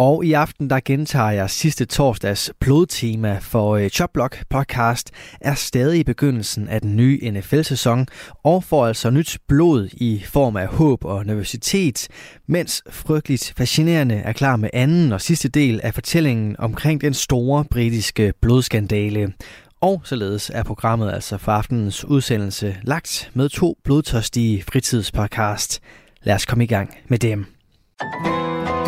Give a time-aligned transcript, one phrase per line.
[0.00, 6.00] Og i aften, der gentager jeg sidste torsdags blodtema for øh, Chopblock podcast, er stadig
[6.00, 8.06] i begyndelsen af den nye NFL-sæson,
[8.44, 12.08] og får altså nyt blod i form af håb og nervøsitet,
[12.46, 17.64] mens frygteligt fascinerende er klar med anden og sidste del af fortællingen omkring den store
[17.64, 19.32] britiske blodskandale.
[19.80, 25.80] Og således er programmet altså for aftenens udsendelse lagt med to blodtørstige fritidspodcast.
[26.22, 27.46] Lad os komme i gang med dem.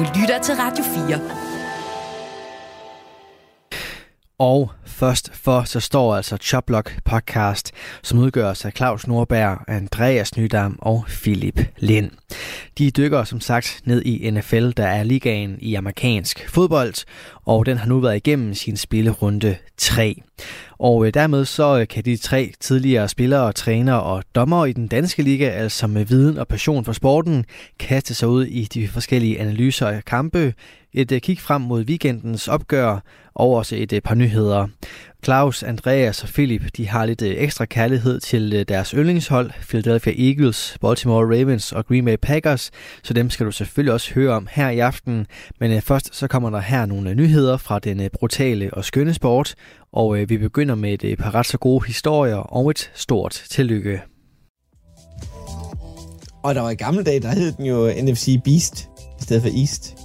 [0.02, 1.52] Du lytter til Radio 4.
[4.42, 10.78] Og først for, så står altså Choplock podcast, som udgøres af Claus Nordberg, Andreas Nydam
[10.78, 12.10] og Philip Lind.
[12.78, 16.95] De dykker som sagt ned i NFL, der er ligaen i amerikansk fodbold,
[17.45, 20.22] og den har nu været igennem sin spillerunde 3.
[20.78, 24.89] Og øh, dermed så øh, kan de tre tidligere spillere, trænere og dommer i den
[24.89, 27.45] danske liga, altså med viden og passion for sporten,
[27.78, 30.55] kaste sig ud i de forskellige analyser af kampe,
[30.92, 33.00] et øh, kig frem mod weekendens opgør
[33.34, 34.66] og også et par nyheder.
[35.25, 41.24] Claus, Andreas og Philip de har lidt ekstra kærlighed til deres yndlingshold, Philadelphia Eagles, Baltimore
[41.24, 42.70] Ravens og Green Bay Packers,
[43.02, 45.27] så dem skal du selvfølgelig også høre om her i aften.
[45.61, 49.55] Men først så kommer der her nogle nyheder fra den brutale og skønne sport,
[49.92, 54.02] og vi begynder med et par ret så gode historier og et stort tillykke.
[56.42, 58.89] Og der var i gamle dage, der hed den jo NFC Beast
[59.20, 59.96] i stedet for East.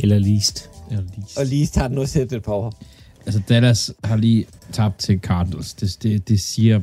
[0.00, 0.77] Eller Least.
[0.90, 1.38] Eller least.
[1.38, 2.82] Og Least har den nu set et par år.
[3.26, 5.74] Altså, Dallas har lige tabt til Cardinals.
[5.74, 6.80] Det, det, det siger...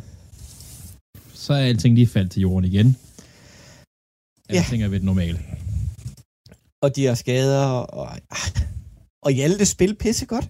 [1.34, 2.98] Så er alting lige faldt til jorden igen.
[4.50, 4.86] Alting ja.
[4.86, 5.40] er ved det normale.
[6.82, 8.10] Og de har skader, og,
[9.26, 10.50] og Hjalte spil pisse godt.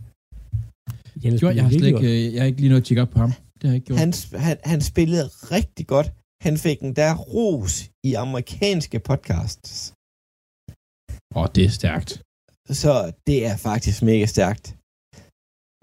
[1.22, 3.20] Hjalte jo, jeg, har slet ikke, jeg har ikke lige noget at tjekke op på
[3.20, 3.32] ham.
[3.32, 4.00] Det har jeg ikke gjort.
[4.00, 4.14] Han,
[4.48, 6.12] han, han spillede rigtig godt.
[6.42, 9.94] Han fik en der ros i amerikanske podcasts.
[11.36, 12.25] Åh, oh, det er stærkt.
[12.82, 12.94] Så
[13.28, 14.66] det er faktisk mega stærkt.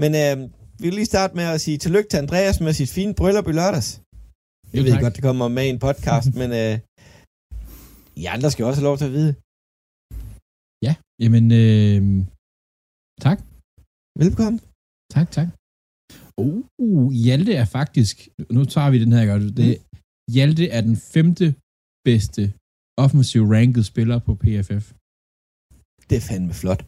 [0.03, 0.37] Men øh,
[0.81, 3.55] vi vil lige starte med at sige tillykke til Andreas med sit fine bryllup i
[3.61, 3.91] lørdags.
[4.75, 6.75] Jeg ved godt, det kommer med i en podcast, men øh,
[8.23, 9.33] I andre skal også have lov til at vide.
[10.87, 12.01] Ja, jamen, øh,
[13.27, 13.39] tak.
[14.23, 14.61] Velkommen.
[15.17, 15.49] Tak, tak.
[16.43, 18.17] Uh, Hjalte er faktisk,
[18.57, 19.69] nu tager vi den her godt, det,
[20.35, 21.47] Hjalte er den femte
[22.09, 22.43] bedste
[23.05, 24.85] offensive ranked spiller på PFF.
[26.09, 26.83] Det er fandme flot.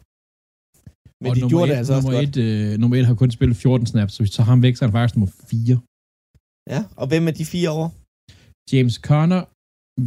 [1.23, 2.73] Men og de gjorde et, det altså nummer også et, godt.
[2.73, 4.87] Øh, nummer et har kun spillet 14 snaps, så vi tager ham væk, så er
[4.87, 5.79] han faktisk nummer 4.
[6.73, 7.89] Ja, og hvem er de fire over?
[8.71, 9.43] James Conner,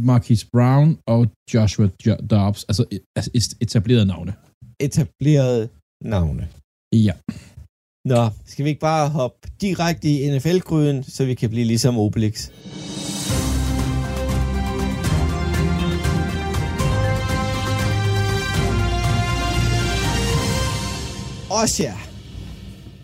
[0.09, 1.21] Marquis Brown og
[1.53, 1.87] Joshua
[2.33, 2.63] Dobbs.
[2.69, 2.83] Altså,
[3.17, 4.33] altså etablerede navne.
[4.87, 5.63] Etablerede
[6.13, 6.43] navne.
[7.07, 7.13] Ja.
[8.11, 8.21] Nå,
[8.51, 12.35] skal vi ikke bare hoppe direkte i NFL-gryden, så vi kan blive ligesom Obelix?
[21.51, 21.91] Osha,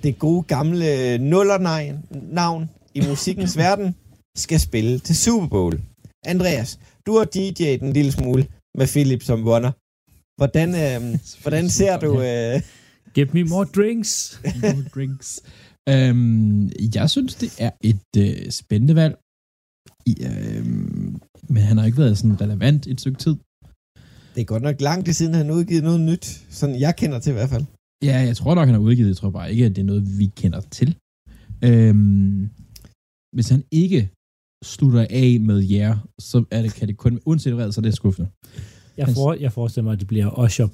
[0.04, 3.96] det gode gamle nullernavn i musikkens verden,
[4.38, 5.82] skal spille til Super Bowl.
[6.26, 8.48] Andreas, du har DJ'et en lille smule
[8.78, 9.72] med Philip som vunner.
[10.40, 12.22] Hvordan, øh, hvordan ser du...
[12.22, 12.62] Øh...
[13.14, 14.42] Give me more drinks.
[14.62, 15.42] more drinks.
[15.92, 19.16] Um, jeg synes, det er et øh, spændende valg.
[20.06, 20.66] I, øh,
[21.50, 23.36] men han har ikke været sådan relevant et stykke tid.
[24.36, 26.46] Det er godt nok lang tid siden, han udgivet noget nyt.
[26.50, 27.66] Sådan jeg kender til i hvert fald.
[28.04, 29.08] Ja, jeg tror nok, han har udgivet.
[29.08, 30.98] Jeg tror bare ikke, at det er noget, vi kender til.
[31.64, 32.50] Øhm,
[33.36, 34.10] hvis han ikke
[34.64, 37.94] slutter af med jer, så er det, kan det kun, uanset hvad, så er det
[37.94, 38.30] skuffende.
[38.98, 40.68] Jeg, for, jeg forestiller mig, at det bliver Usher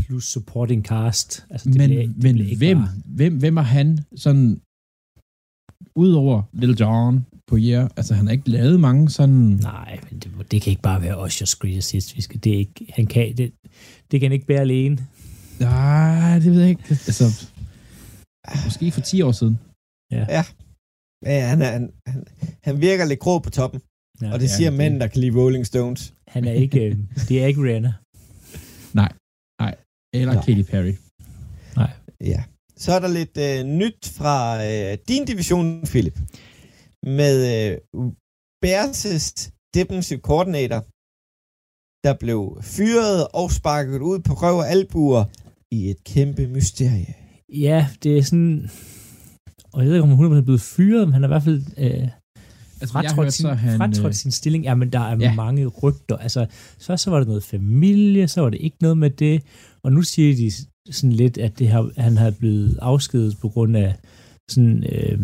[0.00, 1.46] plus supporting cast.
[1.50, 2.88] Altså, det men bliver, det men bliver hvem, bare...
[3.04, 4.60] hvem, hvem er han sådan,
[5.96, 9.34] udover Little John på jer, altså han har ikke lavet mange sådan...
[9.74, 12.16] Nej, men det, det kan ikke bare være Usher's greatest hits.
[12.16, 13.52] Vi skal, det, er ikke, han kan, det,
[14.10, 15.06] det kan han ikke bære alene.
[15.60, 16.84] Nej, det ved jeg ikke.
[16.90, 17.24] Altså,
[18.64, 19.58] måske for 10 år siden.
[20.12, 20.24] Ja.
[20.36, 20.44] ja.
[21.26, 22.24] ja han, er, han, han,
[22.64, 23.80] han virker lidt grå på toppen.
[24.22, 26.14] Ja, og det ja, siger mænd, der kan lide Rolling Stones.
[26.28, 26.96] Han er ikke, øh,
[27.28, 27.92] det er ikke Rihanna.
[28.94, 29.12] Nej,
[29.60, 29.74] nej.
[30.14, 30.44] Eller nej.
[30.44, 30.94] Katy Perry.
[31.76, 31.92] Nej.
[32.20, 32.42] Ja.
[32.76, 34.36] Så er der lidt øh, nyt fra
[34.68, 36.18] øh, din division, Philip.
[37.18, 37.78] Med øh,
[38.64, 40.80] Bears' defensive coordinator,
[42.06, 45.24] der blev fyret og sparket ud på røv og albuer
[45.72, 47.14] i et kæmpe mysterie.
[47.52, 48.70] Ja, det er sådan...
[49.72, 51.62] Og jeg ved ikke, om han er blevet fyret, men han er i hvert fald...
[51.78, 52.08] Øh,
[52.80, 54.14] altså, fratrådt, sin, han, fratrådt øh...
[54.14, 54.64] sin stilling.
[54.64, 55.34] Ja, men der er ja.
[55.34, 56.16] mange rygter.
[56.16, 56.46] Altså,
[56.78, 59.42] så, så var det noget familie, så var det ikke noget med det.
[59.82, 60.50] Og nu siger de
[60.92, 63.94] sådan lidt, at det har, han har blevet afskedet på grund af
[64.50, 65.20] sådan, øh,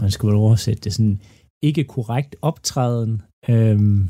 [0.00, 1.20] man skal vel oversætte det, sådan
[1.62, 4.00] ikke korrekt optræden, øh,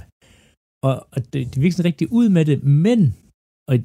[0.82, 3.14] og, og det, det virker sådan rigtig ud med det, men,
[3.68, 3.78] og,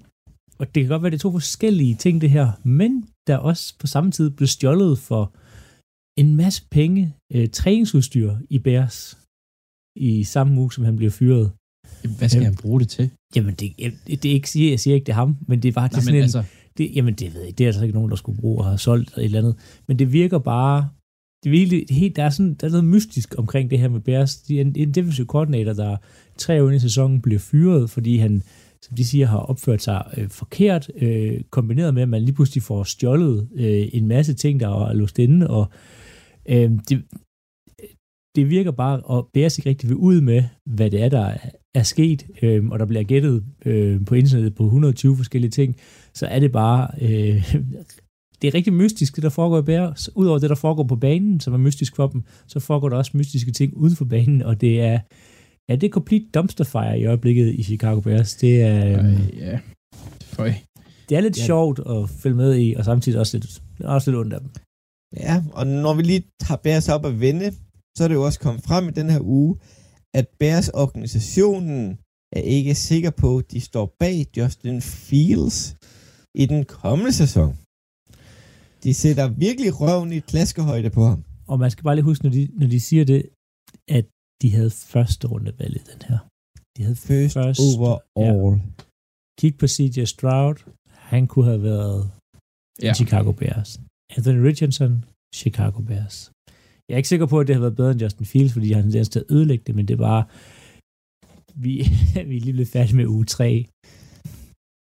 [0.60, 3.74] og det kan godt være, det er to forskellige ting, det her, men der også
[3.80, 5.34] på samme tid blev stjålet for
[6.20, 9.18] en masse penge, øh, træningsudstyr i Bears,
[9.96, 11.52] i samme uge, som han bliver fyret.
[12.18, 13.10] Hvad skal øh, han bruge det til?
[13.36, 13.74] Jamen, det,
[14.08, 16.02] det, det er ikke, jeg siger ikke, det er ham, men det er bare Nej,
[16.02, 16.44] sådan en, altså...
[16.78, 18.78] det, jamen, det ved jeg det er altså ikke nogen, der skulle bruge og have
[18.78, 19.56] solgt et eller andet.
[19.88, 20.90] Men det virker bare,
[21.44, 23.90] det er virkelig, det helt, der, er sådan, der er noget mystisk omkring det her
[23.90, 24.36] med Bears.
[24.36, 25.98] De er en, en defensive coordinator, der
[26.38, 28.44] tre år i sæsonen bliver fyret, fordi han,
[28.84, 32.64] som de siger, har opført sig øh, forkert, øh, kombineret med, at man lige pludselig
[32.64, 35.68] får stjålet øh, en masse ting, der er låst inde, og
[36.50, 37.04] øh, det,
[38.36, 41.38] det virker bare, og Bears ikke rigtig vil ud med, hvad det er, der
[41.76, 45.76] er sket, øh, og der bliver gættet øh, på internettet på 120 forskellige ting,
[46.14, 47.54] så er det bare, øh,
[48.42, 50.16] det er rigtig mystisk, det der foregår i Bears.
[50.16, 53.12] Udover det, der foregår på banen, som er mystisk for dem, så foregår der også
[53.18, 55.00] mystiske ting uden for banen, og det er,
[55.70, 58.36] ja, det er complete dumpster fire i øjeblikket i Chicago Bears.
[58.36, 59.60] Det er, øh, ja,
[60.24, 60.54] Føj.
[61.10, 61.46] det er lidt ja.
[61.46, 63.64] sjovt at følge med i, og samtidig også lidt,
[63.96, 64.50] også lidt ondt af dem.
[65.18, 67.52] Ja, og når vi lige tager Bears op at vende,
[67.98, 69.58] så er det jo også kommet frem i den her uge,
[70.14, 71.98] at Bears organisationen
[72.38, 75.76] er ikke sikker på, at de står bag Justin Fields
[76.36, 77.58] i den kommende sæson.
[78.84, 81.24] De sætter virkelig røven i klaskehøjde på ham.
[81.48, 83.22] Og man skal bare lige huske, når de, når de siger det,
[83.98, 84.06] at
[84.42, 86.20] de havde første runde valg i den her.
[86.78, 87.60] De havde first, first
[88.16, 88.58] overall.
[88.58, 88.70] Ja.
[89.40, 90.58] Kig på CJ Stroud.
[91.12, 92.12] Han kunne have været
[92.82, 92.94] ja.
[92.94, 93.70] Chicago Bears.
[94.16, 96.32] Anthony Richardson, Chicago Bears.
[96.88, 98.84] Jeg er ikke sikker på, at det har været bedre end Justin Fields, fordi han
[98.84, 100.20] har til at ødelægge det, men det var
[101.56, 101.74] vi,
[102.30, 103.68] vi er lige blevet færdige med uge 3.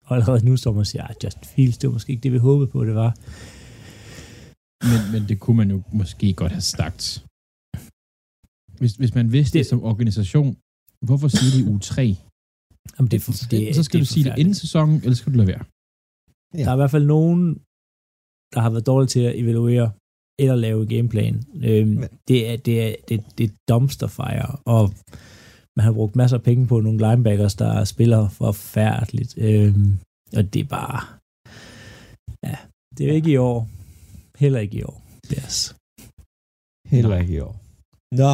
[0.06, 2.32] Og allerede nu står man og siger, at Justin Fields, det var måske ikke det,
[2.32, 3.12] vi håbede på, det var.
[4.90, 7.24] Men, men det kunne man jo måske godt have sagt.
[8.82, 10.50] Hvis, hvis man vidste det, det som organisation,
[11.08, 12.16] hvorfor siger de uge 3?
[12.94, 13.20] Jamen det,
[13.50, 15.64] det, så skal det du sige det inden sæsonen, eller skal du lade være?
[16.54, 16.62] Ja.
[16.64, 17.42] Der er i hvert fald nogen,
[18.54, 19.92] der har været dårlige til at evaluere
[20.42, 21.36] eller lave gameplan.
[21.68, 21.96] Øhm,
[22.28, 24.84] det, er, det, er, det, det er dumpster fire, og
[25.76, 29.32] man har brugt masser af penge på nogle linebackers, der spiller forfærdeligt.
[29.38, 29.98] Øhm,
[30.36, 31.00] og det er bare...
[32.46, 32.56] Ja,
[32.96, 33.68] det er ikke i år.
[34.38, 34.98] Heller ikke i år.
[35.34, 35.56] Yes.
[36.94, 37.54] Heller ikke i år.
[38.22, 38.32] Nå,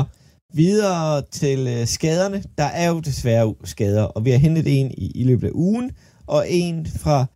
[0.53, 2.43] videre til øh, skaderne.
[2.59, 5.91] Der er jo desværre skader, og vi har hentet en i, i løbet af ugen,
[6.27, 7.27] og en fra,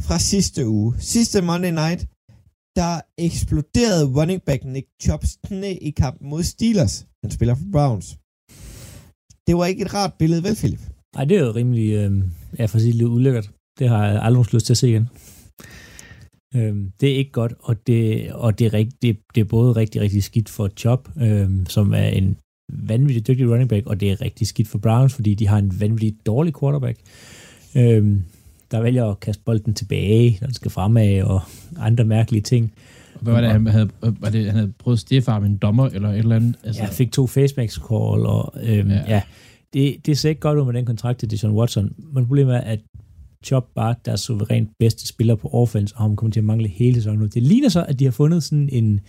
[0.00, 0.94] fra sidste uge.
[0.98, 2.06] Sidste Monday Night,
[2.76, 7.06] der eksploderede running back Nick Chubbs knæ i kampen mod Steelers.
[7.22, 8.16] Han spiller for Browns.
[9.46, 10.80] Det var ikke et rart billede, vel, Philip?
[11.16, 12.22] Nej, det er jo rimelig, øh,
[12.58, 13.50] ja, for sige lidt ulækkert.
[13.78, 15.08] Det har jeg aldrig lyst til at se igen.
[16.54, 19.72] Øh, det er ikke godt, og det, og det, er, rigt, det, det er både
[19.72, 22.36] rigtig, rigtig skidt for Chubb, øh, som er en
[22.72, 25.80] vanvittig dygtig running back, og det er rigtig skidt for Browns, fordi de har en
[25.80, 26.98] vanvittig dårlig quarterback.
[27.76, 28.16] Øh,
[28.70, 31.40] der vælger at kaste bolden tilbage, når den skal fremad, og
[31.78, 32.72] andre mærkelige ting.
[33.20, 36.08] Hvad var det, han havde, var det, han havde prøvet at med en dommer, eller
[36.08, 36.54] et eller andet?
[36.64, 36.82] Altså...
[36.82, 39.02] Ja, fik to facebacks call, og øhm, ja.
[39.08, 39.22] ja.
[39.72, 42.60] det, det ser ikke godt ud med den kontrakt til Deshaun Watson, men problemet er,
[42.60, 42.80] at
[43.44, 46.94] Chop bare deres suverænt bedste spiller på offense, og han kommer til at mangle hele
[46.94, 47.26] sæsonen nu.
[47.26, 49.00] Det ligner så, at de har fundet sådan en,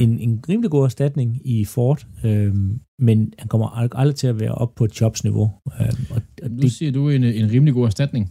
[0.00, 4.52] en, en rimelig god erstatning i Ford, øhm, men han kommer aldrig til at være
[4.52, 5.52] op på Chops niveau.
[5.80, 8.30] Øhm, og, og nu det, siger du en, en rimelig god erstatning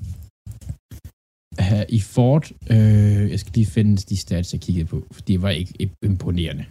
[1.90, 5.50] i Ford, øh, jeg skal lige finde de stats, jeg kiggede på, for det var
[5.50, 6.66] ikke imponerende.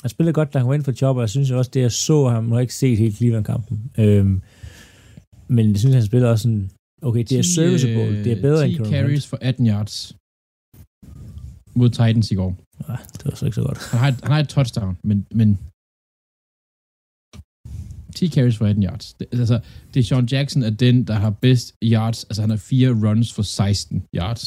[0.00, 1.92] Han spillede godt, da han var ind for job, og jeg synes også, det jeg
[1.92, 3.90] så ham, har ikke set helt Cleveland-kampen.
[3.98, 4.42] Øhm,
[5.48, 6.70] men jeg synes, han spiller også sådan,
[7.02, 10.16] okay, det er 10, serviceable, det er bedre 10 end carries for 18 yards
[11.74, 12.56] mod Titans i går.
[12.88, 13.78] Nej, det var så ikke så godt.
[13.90, 15.58] Han har, han har et touchdown, men, men
[18.14, 19.14] 10 carries for 18 yards.
[19.18, 19.60] Det, altså,
[19.94, 22.24] det er Sean Jackson er den, der har bedst yards.
[22.24, 24.44] Altså, han har fire runs for 16 yards.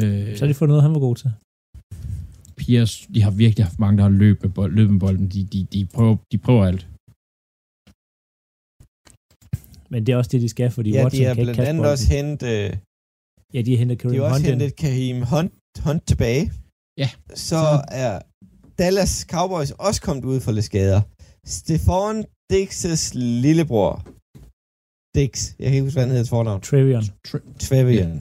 [0.00, 1.30] Øh, så har de fået noget, han var god til.
[2.60, 5.28] Pierce, de har virkelig haft mange, der har løbet med, bold, løbet med bolden.
[5.34, 6.82] De, de, de, prøver, de prøver alt.
[9.92, 12.06] Men det er også det, de skal, fordi ja, Watson de har blandt andet også
[12.16, 12.78] hentet...
[13.54, 14.14] Ja, de har hentet Kareem Hunt.
[14.14, 16.52] De har også Hunt hentet Kareem Hunt, Hunt tilbage.
[17.02, 17.10] Ja.
[17.34, 18.12] Så, så er
[18.78, 21.02] Dallas Cowboys også kommet ud for lidt skader.
[21.46, 22.16] Stefan
[22.52, 23.10] Dix'
[23.44, 23.94] lillebror.
[25.18, 26.60] Dix, jeg kan ikke huske, hvad han hedder til fornavn.
[26.60, 27.04] Trevion.
[27.66, 28.18] Trevion.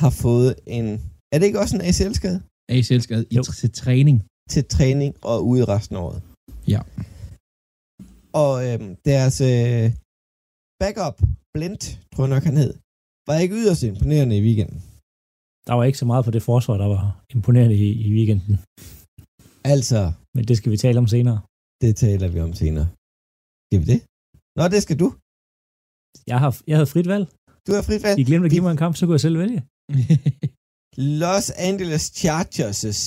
[0.00, 0.86] Har fået en...
[1.32, 2.38] Er det ikke også en ACL-skade?
[2.68, 4.16] ACL-skade i til træning.
[4.50, 6.22] Til træning og ude resten af året.
[6.72, 6.80] Ja.
[8.32, 9.86] Og øhm, deres øh,
[10.80, 11.16] backup,
[11.54, 11.82] Blint,
[12.12, 12.74] tror jeg nok han hed,
[13.26, 14.82] var ikke yderst imponerende i weekenden.
[15.70, 18.54] Der var ikke så meget på det forsvar, der var imponerende i, i weekenden.
[19.74, 20.00] Altså.
[20.34, 21.38] Men det skal vi tale om senere.
[21.82, 22.86] Det taler vi om senere.
[23.66, 24.00] Skal vi det?
[24.58, 25.08] Nå, det skal du.
[26.30, 27.24] Jeg har, jeg havde frit valg.
[27.66, 28.16] Du har frit valg.
[28.20, 29.60] I glemte at give mig en kamp, så kunne jeg selv vælge.
[31.22, 33.02] Los Angeles Chargers'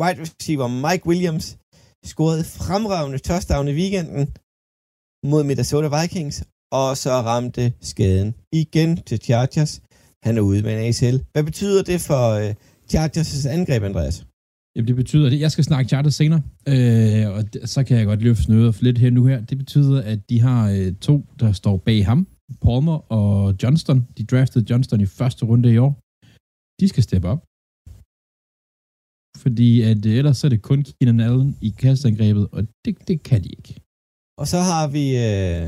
[0.00, 1.46] wide receiver Mike Williams
[2.10, 4.24] scorede fremragende touchdown i weekenden
[5.30, 6.36] mod Minnesota Vikings,
[6.80, 8.30] og så ramte skaden
[8.62, 9.72] igen til Chargers.
[10.24, 11.18] Han er ude med en ACL.
[11.32, 12.50] Hvad betyder det for uh,
[12.92, 14.16] Chargers' angreb, Andreas?
[14.74, 17.42] Jamen, det betyder, at jeg skal snakke Chargers senere, øh, og
[17.74, 19.40] så kan jeg godt løfte noget lidt her nu her.
[19.50, 22.26] Det betyder, at de har øh, to, der står bag ham,
[22.64, 23.98] Palmer og Johnston.
[24.18, 25.92] De draftede Johnston i første runde i år.
[26.80, 27.42] De skal steppe op.
[29.42, 33.22] Fordi at øh, ellers så er det kun Keenan Allen i kastangrebet, og det, det
[33.28, 33.72] kan de ikke.
[34.40, 35.66] Og så har vi øh,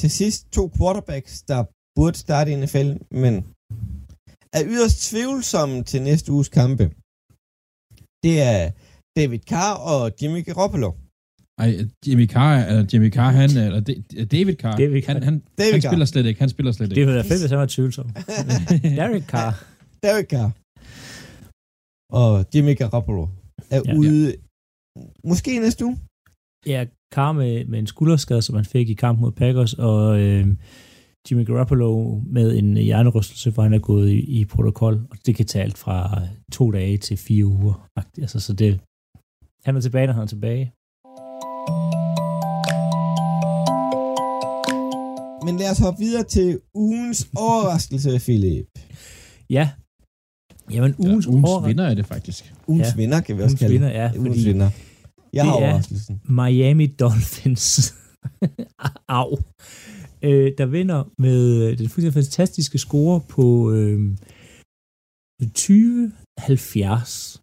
[0.00, 1.60] til sidst to quarterbacks, der
[1.96, 2.90] burde starte i NFL,
[3.24, 3.34] men
[4.58, 6.84] er yderst tvivlsomme til næste uges kampe.
[8.24, 8.62] Det er
[9.18, 10.90] David Carr og Jimmy Garoppolo.
[11.62, 11.70] Ej,
[12.06, 13.80] Jimmy Carr, eller Jimmy Carr, han, eller
[14.34, 15.90] David Carr, David han, han, David han Carr.
[15.90, 17.06] spiller slet ikke, han spiller slet Det ikke.
[17.06, 18.08] ville være fedt, hvis han var tvivlsom.
[19.00, 19.52] Derek Carr.
[20.04, 20.50] David Carr.
[22.22, 23.24] Og Jimmy Garoppolo
[23.70, 23.92] er Ja.
[23.92, 23.98] ja.
[23.98, 24.34] ude,
[25.30, 25.96] måske næste uge.
[26.66, 26.80] Ja,
[27.14, 30.46] Carr med, med en skulderskade, som han fik i kamp mod Packers, og øh,
[31.30, 35.46] Jimmy Garoppolo med en hjernerystelse, hvor han er gået i, i protokol, og det kan
[35.46, 36.20] tage alt fra
[36.52, 37.88] to dage til fire uger.
[38.18, 38.80] Altså, så det,
[39.64, 40.72] han er tilbage, når han er tilbage.
[45.46, 48.66] Men lad os hoppe videre til ugens overraskelse, Philip.
[49.50, 49.70] Ja.
[50.70, 52.54] Jamen, ugens, ugens overra- vinder er det faktisk.
[52.66, 52.96] Ugens Ja.
[52.96, 53.94] vinder, kan vi også Ugens kalde vinder, det.
[53.94, 54.70] ja, Ugens fordi vinder.
[55.32, 56.20] Jeg har det er- overraskelsen.
[56.24, 57.94] Miami Dolphins.
[59.08, 59.36] Au.
[60.22, 63.44] Øh, der vinder med øh, den fuldstændig fantastiske score på
[63.76, 63.98] øh,
[65.42, 67.40] 20-70.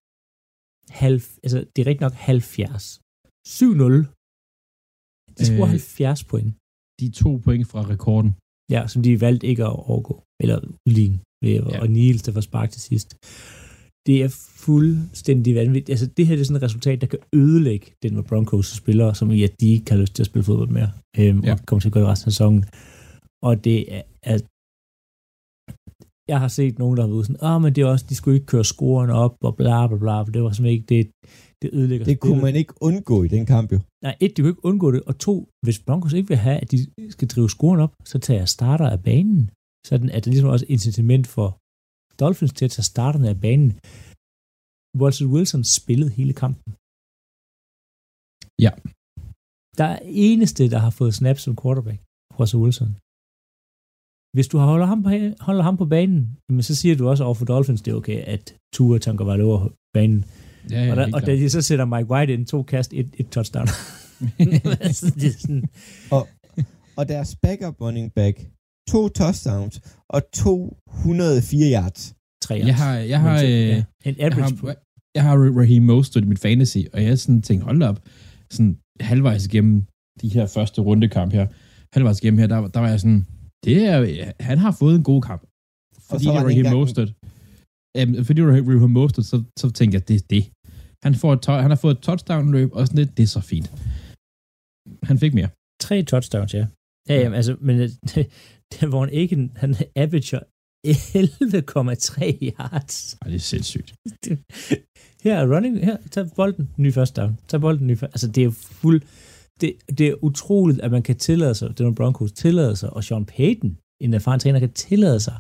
[1.04, 3.00] Halv, altså, det er rigtig nok 70.
[3.48, 4.08] 7-0.
[5.38, 5.78] De scorer Øh.
[5.78, 6.52] 70 point.
[7.00, 8.32] De to point fra rekorden.
[8.74, 10.16] Ja, som de valgte ikke at overgå.
[10.44, 11.82] Eller udligne ved Ja.
[11.82, 13.10] og Niels, der får spark til sidst.
[14.08, 14.30] Det er
[14.66, 15.90] fuldstændig vanvittigt.
[15.90, 19.32] Altså, det her det er sådan et resultat, der kan ødelægge Denver Broncos spillere, som
[19.32, 21.52] i at de ikke har lyst til at spille fodbold mere, øhm, Ja.
[21.54, 22.66] og kommer til at gå i resten af sæsonen.
[23.48, 24.38] Og det er, er
[26.28, 28.36] jeg har set nogen, der har været sådan, åh, men det er også, de skulle
[28.36, 31.02] ikke køre scoren op, og bla bla bla, det var simpelthen ikke, det,
[31.62, 33.80] det ødelægger Det kunne man ikke undgå i den kamp, jo.
[34.04, 36.72] Nej, et, de kunne ikke undgå det, og to, hvis Broncos ikke vil have, at
[36.72, 36.78] de
[37.16, 39.50] skal drive scoren op, så tager jeg starter af banen.
[39.90, 41.48] Sådan at det ligesom også incitament for
[42.24, 43.70] Dolphins til at tage starterne af banen.
[45.02, 46.70] Russell Wilson spillede hele kampen.
[48.66, 48.72] Ja.
[49.80, 50.00] Der er
[50.30, 52.00] eneste, der har fået snaps som quarterback,
[52.40, 52.92] Russell Wilson.
[54.36, 55.10] Hvis du holder ham på,
[55.48, 58.20] holder ham på banen, jamen så siger du også over for Dolphins, det er okay,
[58.36, 60.26] at Tua tanker var over banen.
[60.72, 63.10] Ja, ja, og, der, og da de så sætter Mike White ind, to kast, et,
[63.22, 63.68] et touchdown.
[64.88, 65.64] altså, det er sådan,
[67.00, 68.36] Og deres backup running back,
[68.92, 69.76] to touchdowns
[70.16, 72.02] og 204 yards.
[72.46, 74.76] tre Jeg har, jeg har, øh, en jeg average har,
[75.18, 78.00] jeg har Raheem Mostert i mit fantasy, og jeg har sådan tænkt, hold op,
[78.56, 78.78] sådan
[79.10, 79.76] halvvejs igennem
[80.22, 81.46] de her første rundekamp her,
[81.96, 83.22] halvvejs igennem her, der, der var jeg sådan,
[83.66, 83.98] det er,
[84.50, 85.42] han har fået en god kamp.
[86.10, 87.10] Fordi så var det ikke Raheem engang- Mostert.
[87.98, 90.44] Øhm, fordi det er Raheem Mostert, så, så tænkte jeg, det er det.
[91.06, 93.68] Han, får et, han har fået et touchdown-løb, og sådan lidt, det er så fint.
[95.10, 95.50] Han fik mere.
[95.86, 96.66] tre touchdowns, ja.
[97.10, 97.76] Ja, jamen, altså, men
[98.80, 100.40] det hvor han ikke, han averager
[100.88, 100.94] 11,3
[102.42, 103.18] yards.
[103.22, 103.94] Ej, det er sindssygt.
[105.24, 107.38] Her er running, her, tag bolden, ny første down.
[107.48, 108.14] Tag bolden, ny første.
[108.14, 109.02] Altså, det er fuld,
[109.62, 113.04] det, det er utroligt, at man kan tillade sig, det er Broncos tillade sig, og
[113.04, 115.36] Sean Payton, en erfaren træner, kan tillade sig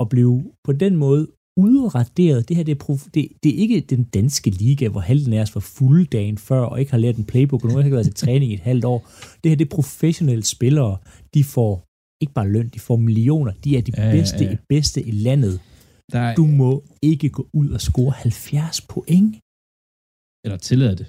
[0.00, 2.48] at blive på den måde udraderet.
[2.48, 5.42] Det her, det er, prof, det, det er ikke den danske liga, hvor halvdelen af
[5.42, 7.94] os var fulde dagen før, og ikke har lært en playbook, og nogen har ikke
[7.94, 9.10] været til træning i et halvt år.
[9.44, 10.96] Det her, det er professionelle spillere.
[11.34, 11.84] De får
[12.24, 13.52] ikke bare løn, de får millioner.
[13.64, 14.52] De er de Ja, ja, bedste, ja.
[14.54, 15.54] i bedste i landet.
[16.12, 16.70] Der er, Du må
[17.10, 19.30] ikke gå ud og score 70 point.
[20.44, 21.06] eller tillader det.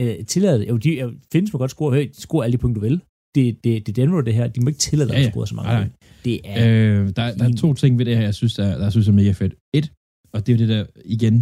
[0.00, 2.80] Øh, tillade, jo, de jo, findes må godt score, hey, score alle de point, du
[2.88, 2.96] vil.
[3.34, 4.46] Det, det, det er Denver, det her.
[4.54, 5.30] De må ikke tillade dig Ja, at ja.
[5.30, 5.90] score så mange Nej, nej.
[6.26, 8.82] Det er, Øh, der, der er to ting ved det her, jeg synes, der, der
[8.88, 9.54] jeg synes er mega fedt.
[9.78, 9.86] Et,
[10.34, 10.84] og det er jo det der,
[11.16, 11.34] igen,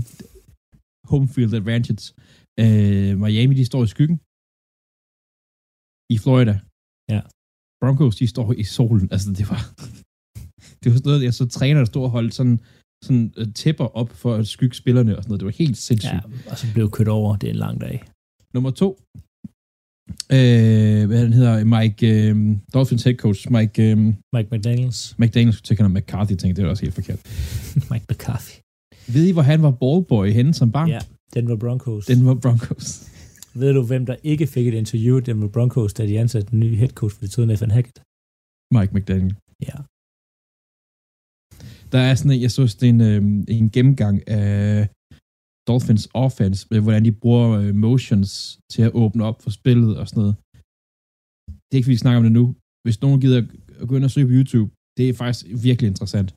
[1.10, 2.04] home field advantage.
[2.62, 4.16] Øh, Miami, de står i skyggen.
[6.14, 6.54] I Florida.
[7.14, 7.20] Ja.
[7.82, 9.08] Broncos, de står i solen.
[9.12, 9.60] Altså, det var...
[10.80, 12.60] det var sådan noget, jeg så træner, der stod og holdt sådan,
[13.04, 15.40] sådan øh, tæpper op for at skygge spillerne og sådan noget.
[15.40, 16.12] Det var helt sindssygt.
[16.12, 17.36] ja, og så blev kørt over.
[17.36, 18.04] Det er en lang dag.
[18.54, 19.00] Nummer to.
[20.32, 23.90] Øh, hvad han hedder, Mike, øh, Dolphins head coach, Mike...
[23.90, 23.96] Øh,
[24.32, 25.18] Mike McDaniels.
[25.18, 27.20] McDaniels, tænker han McCarthy, tænkte det er også helt forkert.
[27.90, 28.60] Mike McCarthy.
[29.06, 30.88] Ved I, hvor han var ballboy henne som barn?
[30.88, 30.98] Ja,
[31.34, 32.06] Denver Broncos.
[32.06, 33.15] Denver Broncos.
[33.60, 36.76] Ved du, hvem der ikke fik et interview Denver Broncos, da de ansatte den nye
[36.80, 37.98] head coach for det tiden, Nathan Hackett?
[38.76, 39.34] Mike McDaniel.
[39.68, 39.76] Ja.
[41.92, 43.20] Der er sådan en, jeg så sådan en, øh,
[43.56, 44.88] en gennemgang af
[45.68, 48.30] Dolphins offense, med hvordan de bruger øh, motions
[48.72, 50.34] til at åbne op for spillet og sådan noget.
[51.66, 52.44] Det er ikke, fordi vi snakker om det nu.
[52.84, 53.40] Hvis nogen gider
[53.80, 56.30] at gå ind og søge på YouTube, det er faktisk virkelig interessant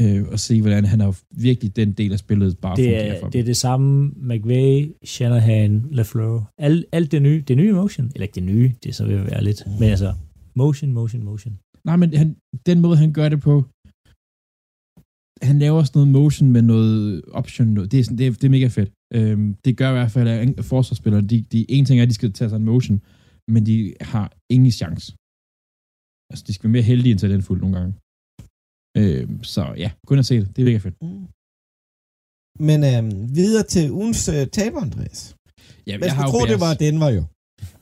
[0.00, 3.20] øh, at se, hvordan han har virkelig den del af spillet bare det fungerer er,
[3.20, 6.50] for det er det samme McVay, Shanahan, LaFleur.
[6.58, 9.26] Alt, alt det nye, det nye motion, eller ikke det nye, det er så vil
[9.26, 10.14] være lidt, men altså
[10.54, 11.58] motion, motion, motion.
[11.84, 13.64] Nej, men han, den måde, han gør det på,
[15.48, 17.76] han laver sådan noget motion med noget option.
[17.76, 18.90] Det er, sådan, det er, det er mega fedt.
[19.14, 22.14] Øhm, det gør i hvert fald, at forsvarsspillere, de, de, en ting er, at de
[22.14, 23.02] skal tage sig en motion,
[23.54, 25.06] men de har ingen chance.
[26.30, 27.94] Altså, de skal være mere heldige end talentfulde nogle gange.
[29.00, 30.48] Øhm, så ja, kun at se det.
[30.56, 30.96] Det er mega fedt.
[31.02, 31.26] Mm.
[32.68, 35.20] Men øhm, videre til ugens øh, taber, Andreas.
[35.86, 37.22] Ja, Man skulle tro, det var Denver jo.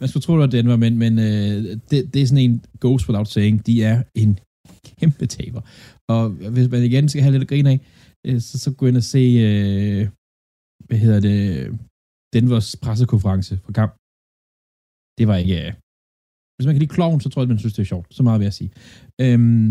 [0.01, 1.57] Man skulle tro, det var Denver, men, men øh,
[1.91, 3.67] det, det er sådan en goes without saying.
[3.67, 4.39] De er en
[4.99, 5.63] kæmpe taber.
[6.15, 6.23] Og
[6.55, 7.79] hvis man igen skal have lidt at grine af,
[8.27, 10.03] øh, så, så gå ind og se, øh,
[10.89, 11.41] hvad hedder det,
[12.35, 13.93] Denvers pressekonference for kamp.
[15.19, 15.57] Det var ikke...
[15.67, 15.73] Øh,
[16.55, 18.07] hvis man kan lide clown, så tror jeg, man synes, det er sjovt.
[18.17, 18.71] Så meget vil jeg sige.
[19.25, 19.67] Øhm,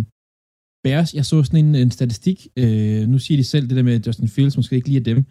[0.84, 2.48] Bears, jeg så sådan en, en statistik.
[2.58, 5.26] Øh, nu siger de selv det der med Justin Fields, måske ikke lige af dem.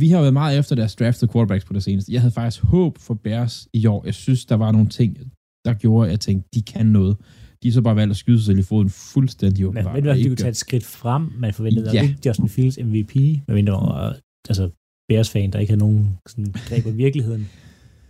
[0.00, 2.12] Vi har været meget efter deres draftede quarterbacks på det seneste.
[2.12, 4.04] Jeg havde faktisk håb for Bears i år.
[4.04, 5.18] Jeg synes, der var nogle ting,
[5.64, 7.16] der gjorde, at jeg tænkte, de kan noget.
[7.62, 10.10] De har så bare valgt at skyde sig selv i foden fuldstændig Men ved du,
[10.10, 11.22] at de kunne tage et skridt frem?
[11.38, 12.02] Man forventede Ja.
[12.02, 13.14] ikke Justin Fields MVP,
[13.48, 14.70] medmindre man var, altså
[15.08, 17.48] Bears-fan, der ikke havde nogen sådan, greb på virkeligheden.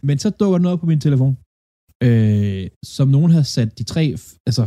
[0.02, 1.36] Men så dukker noget op på min telefon,
[2.06, 4.04] øh, som nogen havde sat de tre,
[4.46, 4.66] altså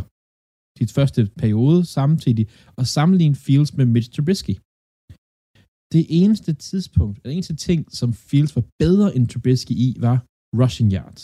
[0.81, 2.45] de første periode samtidig,
[2.79, 4.55] og sammenlignet Fields med Mitch Trubisky.
[5.95, 10.17] Det eneste tidspunkt, eller eneste ting, som Fields var bedre end Trubisky i, var
[10.59, 11.23] rushing yards.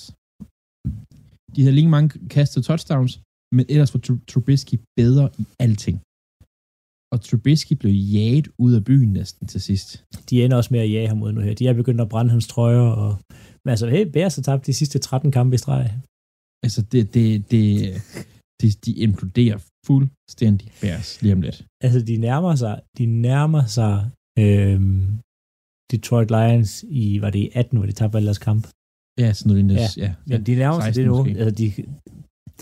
[1.56, 3.13] De havde lige mange kastet touchdowns,
[3.56, 5.98] men ellers var Tru- Trubisky bedre i alting.
[7.13, 9.88] Og Trubisky blev jaget ud af byen næsten til sidst.
[10.30, 11.54] De ender også med at jage ham ud nu her.
[11.54, 12.88] De er begyndt at brænde hans trøjer.
[13.04, 13.12] Og...
[13.63, 15.86] Men altså, hey, Bears har tabt de sidste 13 kampe i streg.
[16.65, 17.67] Altså, det, det, det,
[18.62, 21.65] det, de imploderer fuldstændig Bears lige om lidt.
[21.84, 23.96] Altså, de nærmer sig, de nærmer sig
[24.39, 25.20] øhm,
[25.91, 28.63] Detroit Lions i, var det i 18, hvor de tabte deres kamp.
[29.20, 29.82] Ja, sådan noget lignende.
[29.98, 31.17] Ja, Ja, Men de nærmer sig 16 det nu.
[31.17, 31.39] måske.
[31.39, 31.65] Altså, de,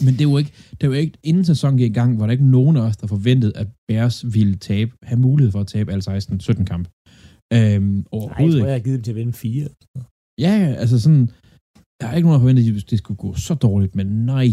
[0.05, 2.49] Men det var ikke, det var ikke inden sæsonen gik i gang, var der ikke
[2.57, 6.03] nogen af os, der forventede, at Bears ville tabe, have mulighed for at tabe alle
[6.11, 6.89] 16-17 kampe.
[7.53, 9.67] Øhm, nej, jeg overhovedet tror, jeg har givet dem til at vinde fire.
[10.45, 11.29] Ja, altså sådan,
[11.99, 14.49] jeg har ikke nogen, der forventet, at det skulle gå så dårligt, men nej.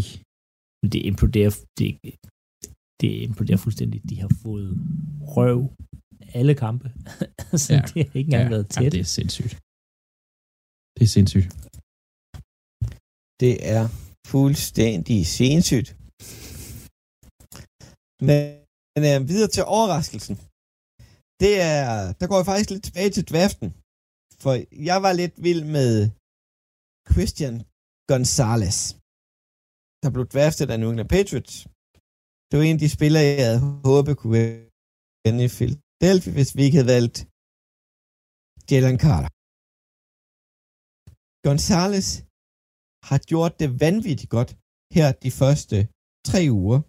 [0.83, 1.87] Men det imploderer, det,
[3.01, 3.99] det imploderer fuldstændig.
[4.09, 4.69] De har fået
[5.35, 5.59] røv
[6.39, 6.87] alle kampe.
[7.63, 7.79] så Ja.
[7.79, 7.85] ja.
[7.93, 8.91] det har ikke engang ja, været ja, tæt.
[8.95, 9.53] det er sindssygt.
[10.95, 11.49] Det er sindssygt.
[13.43, 13.83] Det er
[14.33, 15.89] fuldstændig sindssygt.
[18.27, 20.35] Men øh, videre til overraskelsen.
[21.43, 23.69] Det er, der går jeg faktisk lidt tilbage til draften.
[24.43, 24.53] For
[24.91, 25.91] jeg var lidt vild med
[27.11, 27.55] Christian
[28.09, 28.79] Gonzalez,
[30.03, 31.55] der blev draftet af New England Patriots.
[32.49, 34.43] Det var en af de spillere, jeg havde håbet kunne
[35.25, 37.17] vende i Philadelphia, hvis vi ikke havde valgt
[38.71, 39.31] Jalen Carter.
[41.45, 42.09] Gonzalez
[43.09, 44.51] har gjort det vanvittigt godt
[44.95, 45.77] her de første
[46.29, 46.79] tre uger.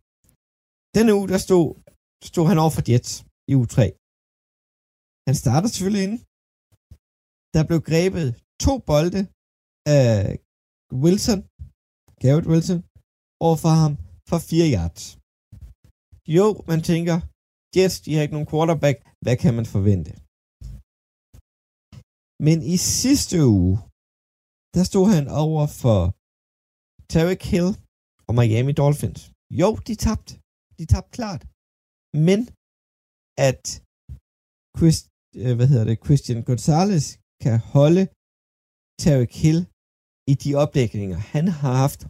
[0.97, 1.69] Denne uge, der stod,
[2.31, 3.13] stod han over for Jets
[3.51, 3.85] i uge 3.
[5.29, 6.17] Han starter selvfølgelig ind.
[7.55, 8.27] Der blev grebet
[8.65, 9.21] to bolde
[9.99, 10.15] af
[11.05, 11.41] Wilson,
[12.23, 12.81] Garrett Wilson,
[13.47, 13.93] over for ham
[14.31, 15.03] for 4 yards.
[16.37, 17.17] Jo, man tænker,
[17.75, 18.97] Jets, de har ikke nogen quarterback.
[19.25, 20.13] Hvad kan man forvente?
[22.47, 23.75] Men i sidste uge,
[24.77, 26.01] der stod han over for
[27.13, 27.71] Tarek Hill
[28.29, 29.21] og Miami Dolphins.
[29.61, 30.33] Jo, de tabte.
[30.79, 31.43] De tabte klart.
[32.27, 32.41] Men
[33.49, 33.65] at
[34.77, 34.97] Chris,
[35.43, 37.07] øh, hvad hedder det, Christian Gonzalez
[37.45, 38.05] kan holde
[39.03, 39.61] Tarek Hill
[40.33, 42.01] i de opdækninger, han har haft,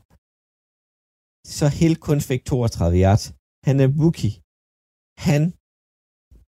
[1.47, 3.25] så Hill kun fik 32 yards.
[3.67, 4.35] Han er rookie.
[5.29, 5.43] Han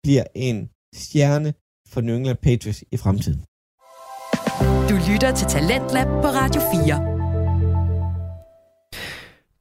[0.04, 1.54] bliver en stjerne
[1.92, 3.42] for New England Patriots i fremtiden.
[4.90, 7.13] Du lytter til Talentlab på Radio 4.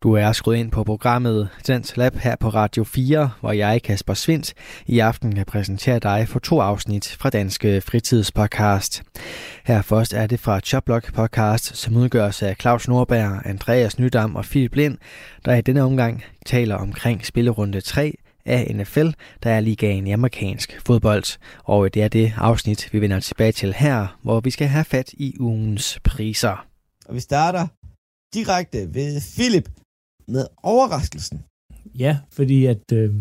[0.03, 4.15] Du er skruet ind på programmet Dans Lab her på Radio 4, hvor jeg, Kasper
[4.15, 4.55] Svindt,
[4.87, 9.03] i aften kan præsentere dig for to afsnit fra Danske Fritidspodcast.
[9.65, 14.45] Her først er det fra Choplock Podcast, som udgøres af Claus Nordberg, Andreas Nydam og
[14.45, 14.99] Philip Lind,
[15.45, 19.09] der i denne omgang taler omkring spillerunde 3 af NFL,
[19.43, 21.38] der er ligaen i amerikansk fodbold.
[21.65, 25.12] Og det er det afsnit, vi vender tilbage til her, hvor vi skal have fat
[25.12, 26.67] i ugens priser.
[27.09, 27.67] Og vi starter
[28.35, 29.69] direkte ved Philip
[30.28, 31.42] med overraskelsen.
[31.98, 33.14] Ja, fordi at øh,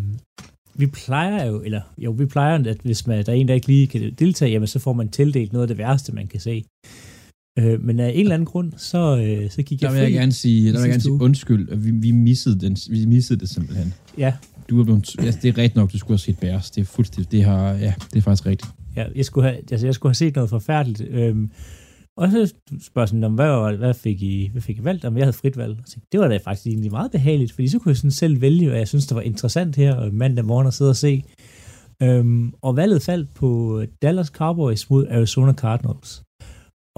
[0.73, 3.67] vi plejer jo, eller jo, vi plejer, at hvis man, der er en, der ikke
[3.67, 6.63] lige kan deltage, jamen så får man tildelt noget af det værste, man kan se.
[7.59, 10.11] Øh, men af en eller anden grund, så, øh, så gik der jeg vil jeg
[10.11, 13.39] gerne sige, der vil jeg gerne sige undskyld, at vi, vi, missede den, vi missede
[13.39, 13.93] det simpelthen.
[14.17, 14.33] Ja.
[14.69, 16.71] Du er blevet, ja, det er rigtigt nok, du skulle have set Bærs.
[16.71, 18.71] Det er fuldstændig, det har, ja, det er faktisk rigtigt.
[18.95, 21.01] Ja, jeg skulle have, altså jeg skulle have set noget forfærdeligt.
[21.09, 21.51] Øhm,
[22.21, 22.55] og så
[22.89, 25.05] spørger sådan, hvad, hvad, fik I, hvad fik I valgt?
[25.05, 25.75] Om jeg havde frit valg.
[25.86, 28.71] Så det var da faktisk egentlig meget behageligt, fordi så kunne jeg sådan selv vælge,
[28.71, 31.13] og jeg synes, det var interessant her mandag morgen at sidde og se.
[32.03, 33.49] Øhm, og valget faldt på
[34.01, 36.23] Dallas Cowboys mod Arizona Cardinals.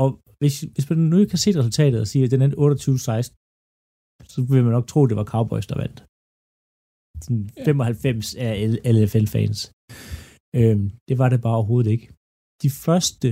[0.03, 0.09] Og
[0.39, 4.38] hvis, hvis man nu ikke har set resultatet og siger, at den er 28-16, så
[4.49, 5.99] vil man nok tro, at det var Cowboys, der vandt.
[7.23, 8.51] Sådan 95 af
[8.95, 9.59] LFL-fans.
[10.59, 12.07] Øhm, det var det bare overhovedet ikke.
[12.63, 13.27] De første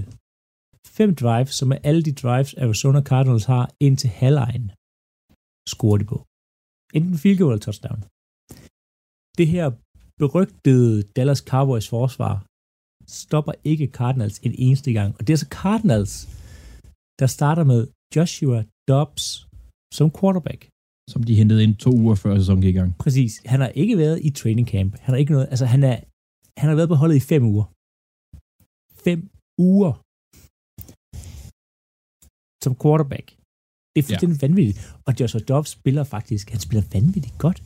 [0.98, 4.66] fem drives, som er alle de drives, Arizona Cardinals har ind til halvlejen,
[5.74, 6.18] scorer de på.
[6.98, 8.00] Enten field goal eller touchdown.
[9.40, 9.68] Det her
[10.22, 12.34] berygtede Dallas Cowboys forsvar
[13.22, 15.12] stopper ikke Cardinals en eneste gang.
[15.18, 16.14] Og det er så Cardinals,
[17.20, 17.82] der starter med
[18.16, 18.60] Joshua
[18.92, 19.26] Dobbs
[19.98, 20.62] som quarterback.
[21.14, 22.92] Som de hentede ind to uger før sæsonen gik i gang.
[23.06, 23.32] Præcis.
[23.46, 24.92] Han har ikke været i training camp.
[25.04, 25.98] Han har ikke noget, altså han er,
[26.62, 27.66] han har været på holdet i fem uger.
[29.06, 29.20] Fem
[29.70, 29.94] uger
[32.64, 33.28] som quarterback.
[33.92, 34.48] Det er fuldstændig ja.
[34.48, 34.80] vanvittigt.
[35.08, 37.60] Og Joshua Dobbs spiller faktisk, han spiller vanvittigt godt.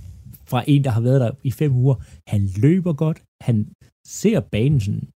[0.52, 1.96] Fra en, der har været der i fem uger.
[2.34, 3.20] Han løber godt.
[3.48, 3.58] Han
[4.08, 5.08] ser banen sådan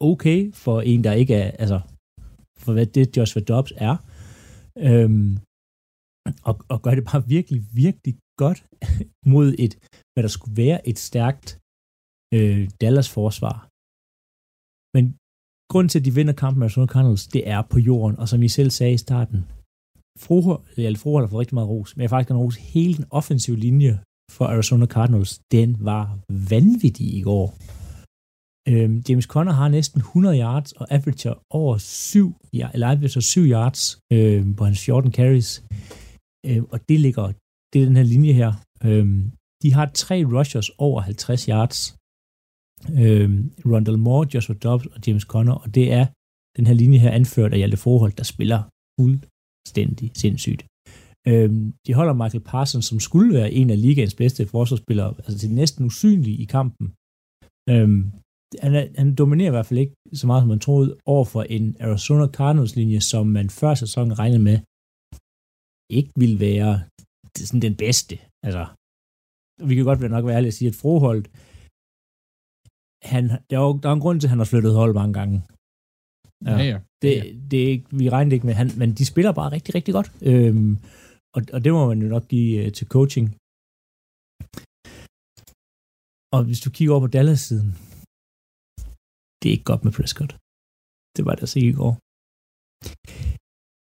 [0.00, 1.78] okay for en, der ikke er, altså,
[2.62, 3.96] for hvad det Joshua Dobbs er.
[4.88, 5.30] Øhm,
[6.48, 8.60] og, og gør det bare virkelig, virkelig godt
[9.32, 9.74] mod et,
[10.12, 11.48] hvad der skulle være et stærkt
[12.36, 13.56] øh, Dallas forsvar.
[14.94, 15.04] Men
[15.72, 18.42] grunden til, at de vinder kampen med Arizona Cardinals, det er på jorden, og som
[18.42, 19.40] I selv sagde i starten,
[20.18, 23.04] Froholt, eller Froholt har fået rigtig meget ros, men jeg faktisk kan ros hele den
[23.10, 24.00] offensive linje
[24.30, 26.18] for Arizona Cardinals, den var
[26.50, 27.46] vanvittig i går.
[28.68, 33.40] Øhm, James Conner har næsten 100 yards og averager over 7, ja, eller averager 7
[33.40, 35.64] yards øhm, på hans 14 carries.
[36.46, 37.32] Øhm, og det ligger,
[37.72, 38.52] det er den her linje her.
[38.84, 41.96] Øhm, de har tre rushers over 50 yards.
[42.90, 46.06] Øhm, Rondell Moore, Joshua Dobbs og James Conner, og det er
[46.56, 48.60] den her linje her anført af Hjalte Forhold, der spiller
[49.00, 50.62] fuldstændig sindssygt.
[51.28, 51.50] Øh,
[51.86, 55.84] de holder Michael Parsons, som skulle være en af ligaens bedste forsvarsspillere, altså til næsten
[55.84, 56.86] usynlig i kampen.
[57.70, 57.88] Øh,
[58.64, 61.42] han, er, han dominerer i hvert fald ikke så meget, som man troede, over for
[61.42, 64.58] en Arizona Cardinals-linje, som man før sæsonen regnede med,
[65.98, 66.74] ikke ville være
[67.48, 68.14] sådan den bedste.
[68.46, 68.64] Altså,
[69.68, 71.26] vi kan godt være nok være ærlige at sige, at Froholt,
[73.12, 75.14] han, der, er jo, der er en grund til, at han har flyttet hold mange
[75.18, 75.36] gange.
[76.50, 76.78] Ja, ja.
[77.02, 77.12] Det,
[77.50, 80.08] det er ikke, vi regner ikke med, han, men de spiller bare rigtig, rigtig godt.
[80.30, 80.72] Øhm,
[81.36, 83.26] og, og det må man jo nok give uh, til coaching.
[86.34, 87.70] Og hvis du kigger over på Dallas-siden,
[89.38, 90.32] det er ikke godt med Prescott.
[91.16, 91.94] Det var det altså ikke i går.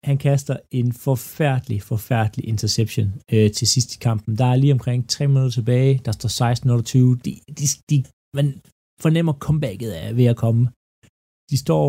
[0.09, 4.31] Han kaster en forfærdelig, forfærdelig interception øh, til sidst i kampen.
[4.41, 5.93] Der er lige omkring 3 minutter tilbage.
[6.05, 7.21] Der står 16-28.
[7.25, 7.97] De, de, de,
[8.37, 8.47] man
[9.03, 10.61] fornemmer comebacket af ved at komme.
[11.51, 11.87] De står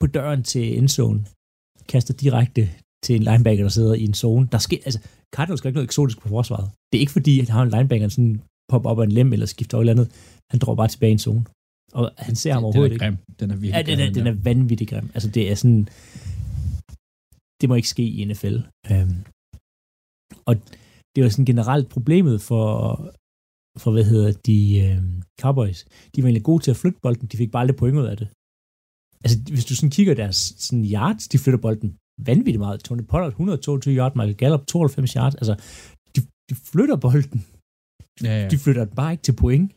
[0.00, 1.20] på døren til endzone,
[1.92, 2.62] kaster direkte
[3.04, 4.48] til en linebacker, der sidder i en zone.
[4.52, 5.00] Der sker, altså,
[5.34, 6.70] Cardinals skal ikke noget eksotisk på forsvaret.
[6.88, 9.32] Det er ikke fordi, at han har en linebacker, sådan popper op af en lem
[9.32, 10.08] eller skifter over eller andet.
[10.50, 11.44] Han dropper bare tilbage i en zone.
[11.92, 13.12] Og han ser ham overhovedet den er grim.
[13.12, 13.40] ikke.
[13.40, 15.10] Den er virkelig ja, den er, grim, den er vanvittig grim.
[15.14, 15.82] Altså, det er sådan...
[17.60, 18.56] Det må ikke ske i NFL.
[18.92, 19.18] Øhm,
[20.48, 20.54] og
[21.12, 22.66] det var sådan generelt problemet for,
[23.78, 25.84] for hvad hedder de, øhm, Cowboys.
[26.14, 27.28] De var egentlig gode til at flytte bolden.
[27.28, 28.28] De fik bare aldrig point ud af det.
[29.24, 32.80] Altså, hvis du sådan kigger deres sådan yards, de flytter bolden vanvittigt meget.
[32.80, 35.34] Tony Pollard 122 yards, Michael Gallup 92 yards.
[35.34, 35.54] Altså,
[36.16, 37.44] de, de flytter bolden.
[38.22, 38.48] Ja, ja.
[38.48, 39.72] De flytter den bare ikke til point.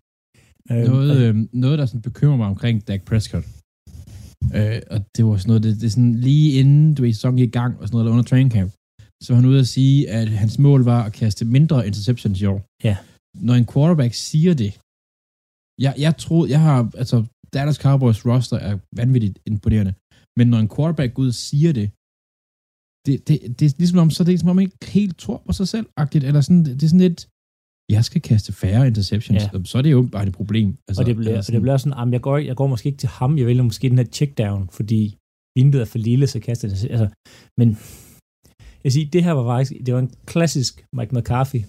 [0.69, 3.45] Noget, øh, noget der sådan bekymrer mig omkring Dak Prescott,
[4.57, 7.39] øh, og det var sådan noget, det, det er sådan lige inden du i sæsonen
[7.39, 8.71] i gang, og sådan noget under training camp,
[9.23, 12.45] så var han ude at sige, at hans mål var at kaste mindre interceptions i
[12.45, 12.61] år.
[12.83, 12.97] Ja.
[13.47, 14.71] Når en quarterback siger det,
[15.85, 17.17] jeg, jeg tror, jeg har, altså
[17.53, 19.93] Dallas Cowboys roster er vanvittigt imponerende,
[20.37, 21.87] men når en quarterback ud siger det,
[23.05, 25.39] det, det, det er ligesom om, så er det ligesom om, man ikke helt tror
[25.47, 27.21] på sig selv, -agtigt, eller sådan, det, det er sådan lidt,
[27.95, 29.63] jeg skal kaste færre interceptions, ja.
[29.65, 30.77] så er det jo bare et problem.
[30.87, 33.01] Altså, og det bliver, sådan, det bliver sådan, jamen, jeg, går, jeg går måske ikke
[33.03, 35.17] til ham, jeg vælger måske den her checkdown, fordi
[35.57, 36.77] vinduet er for lille, så kaster det.
[36.93, 37.07] Altså,
[37.59, 37.69] men
[38.83, 41.61] jeg siger, det her var faktisk, det var en klassisk Mike McCarthy.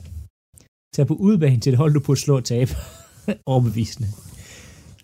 [0.95, 2.71] Tag på udbanen til det hold, du på at slå og tabe.
[3.53, 4.09] Overbevisende.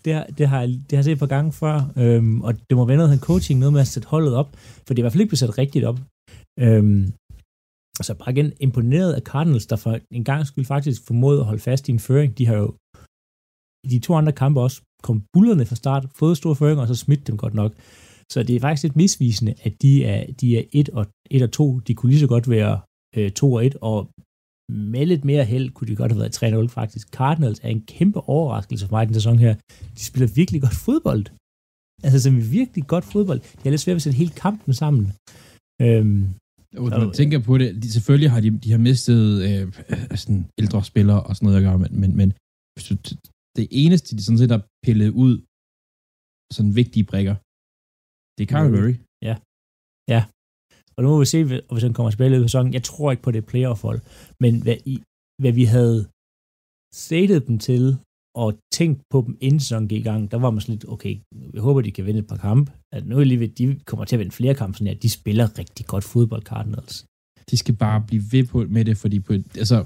[0.04, 2.76] Det har, det, har, det har jeg set et par gange før, øhm, og det
[2.76, 5.04] må være noget af coaching, noget med at sætte holdet op, for det er i
[5.04, 5.98] hvert fald ikke blevet sat rigtigt op.
[6.64, 7.02] Øhm,
[8.02, 11.62] så bare igen imponeret af Cardinals, der for en gang skyld faktisk formåede at holde
[11.68, 12.38] fast i en føring.
[12.38, 12.74] De har jo
[13.84, 16.94] i de to andre kampe også kom bullerne fra start, fået store føringer, og så
[16.94, 17.72] smidt dem godt nok.
[18.32, 21.52] Så det er faktisk lidt misvisende, at de er, de er 1 og, 1 og
[21.52, 21.78] 2.
[21.78, 22.80] De kunne lige så godt være
[23.16, 24.10] øh, 2 og 1, og
[24.92, 27.08] med lidt mere held kunne de godt have været 3-0 faktisk.
[27.08, 29.54] Cardinals er en kæmpe overraskelse for mig den sæson her.
[29.96, 31.24] De spiller virkelig godt fodbold.
[32.04, 33.40] Altså, som virkelig godt fodbold.
[33.40, 35.04] De er lidt svært at sætte hele kampen sammen.
[35.84, 36.22] Øhm,
[36.82, 39.64] og når man tænker på det, de, selvfølgelig har de, de har mistet øh,
[40.22, 42.28] sådan ældre spillere og sådan noget at gøre, men, men, men
[43.56, 45.34] det eneste, de sådan set har pillet ud,
[46.56, 47.34] sådan vigtige brækker,
[48.36, 48.94] det er Kyrie Murray.
[49.28, 49.34] Ja.
[50.14, 50.22] Ja.
[51.00, 52.74] Og nu må vi se, hvis han kommer at spille i sæsonen.
[52.78, 54.00] Jeg tror ikke på det playoff-hold,
[54.42, 54.94] men hvad, i,
[55.42, 55.98] hvad vi havde
[57.06, 57.84] stated dem til,
[58.42, 61.14] og tænkt på dem inden sæsonen gik i gang, der var man sådan lidt, okay,
[61.54, 62.72] vi håber, de kan vinde et par kampe.
[62.96, 65.10] At nu er lige ved, de kommer til at vinde flere kampe, sådan at de
[65.10, 66.94] spiller rigtig godt fodbold, Cardinals.
[67.50, 69.32] De skal bare blive ved på med det, fordi på,
[69.62, 69.78] altså,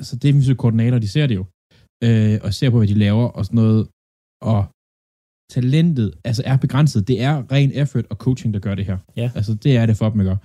[0.00, 1.44] altså defensive koordinater, de ser det jo,
[2.06, 3.82] øh, og ser på, hvad de laver og sådan noget,
[4.50, 4.60] og
[5.50, 7.08] talentet altså er begrænset.
[7.08, 8.96] Det er ren effort og coaching, der gør det her.
[9.16, 9.30] Ja.
[9.34, 10.36] Altså det er det for dem, ikke?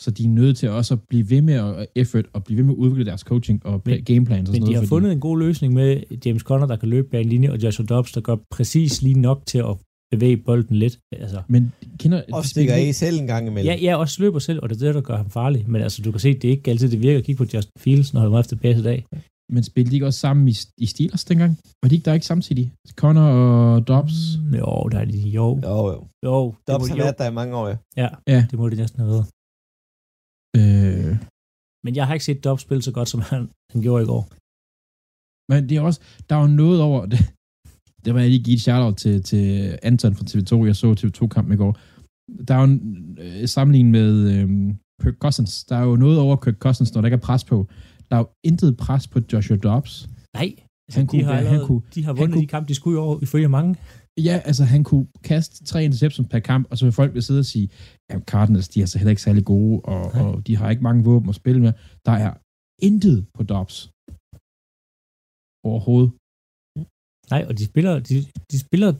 [0.00, 2.64] Så de er nødt til også at blive ved med at effort og blive ved
[2.64, 4.88] med at udvikle deres coaching og men, gameplans og sådan Men de har fordi...
[4.88, 7.86] fundet en god løsning med James Conner, der kan løbe bag en linje, og Joshua
[7.86, 9.76] Dobbs, der gør præcis lige nok til at
[10.10, 10.98] bevæge bolden lidt.
[11.12, 11.42] Altså.
[11.48, 12.22] Men kender...
[12.32, 13.66] Og stikker af selv en gang imellem.
[13.66, 15.64] Ja, ja, også løber selv, og det er det, der gør ham farlig.
[15.68, 17.72] Men altså, du kan se, det er ikke altid, det virker at kigge på Justin
[17.78, 19.04] Fields, når han var efter bedste i dag.
[19.54, 21.52] Men spillede de ikke også sammen i, i Steelers dengang?
[21.82, 22.72] Var de ikke der ikke samtidig?
[23.00, 24.18] Connor og Dobbs?
[24.38, 25.18] Mm, jo, der er de.
[25.38, 25.46] Jo.
[25.68, 26.00] Jo, jo.
[26.26, 27.76] jo Dobbs har været der i mange år, ja.
[28.02, 28.40] Ja, ja.
[28.50, 29.26] det må det næsten have været.
[30.58, 31.12] Øh.
[31.84, 33.40] Men jeg har ikke set Dobbs spille så godt, som han,
[33.72, 34.22] han gjorde i går.
[35.50, 37.20] Men det er også, der er jo noget over det.
[38.04, 40.66] Det var jeg lige give et shout til, til Anton fra TV2.
[40.66, 41.72] Jeg så TV2-kampen i går.
[42.46, 45.64] Der er jo en øh, sammenligning med øh, Kirk Cousins.
[45.64, 47.66] Der er jo noget over Kirk Cousins, når der ikke er pres på.
[48.12, 49.94] Der er jo intet pres på Joshua Dobbs.
[50.38, 50.50] Nej,
[50.86, 52.74] altså, han de, kunne, har allerede, han kunne, de har vundet kunne, de kampe, de
[52.74, 53.70] skulle i år, ifølge mange.
[54.28, 57.42] Ja, altså han kunne kaste tre interceptions per kamp, og så vil folk vil sidde
[57.44, 57.68] og sige,
[58.10, 61.04] ja, Cardinals, de er så heller ikke særlig gode, og, og de har ikke mange
[61.04, 61.72] våben at spille med.
[62.06, 62.32] Der er
[62.88, 63.78] intet på Dobbs.
[65.70, 66.10] Overhovedet.
[67.32, 68.14] Nej, og de spiller, de,
[68.52, 68.90] de spiller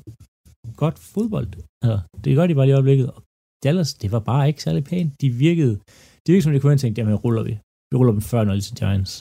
[0.82, 1.50] godt fodbold.
[1.82, 3.06] Altså, det gør de bare i øjeblikket.
[3.14, 3.22] Og
[3.64, 5.20] Dallas, det var bare ikke særlig pænt.
[5.22, 5.74] De virkede,
[6.22, 7.54] det virkede som, de kunne have tænkt, jamen ruller vi.
[7.92, 9.12] Vi ruller dem før, når til Giants.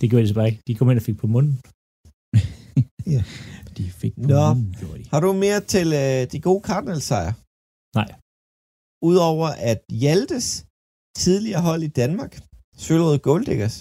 [0.00, 0.62] Det gjorde de så bare ikke.
[0.68, 1.54] De kom ind og fik på munden.
[3.14, 3.22] ja.
[3.76, 4.44] De fik på Nå.
[4.46, 5.04] munden, gjorde de.
[5.12, 7.34] Har du mere til uh, de gode Cardinals sejre?
[7.98, 8.08] Nej.
[9.10, 10.46] Udover at Hjaltes
[11.22, 12.32] tidligere hold i Danmark,
[12.84, 13.76] Sølvrøde Golddiggers,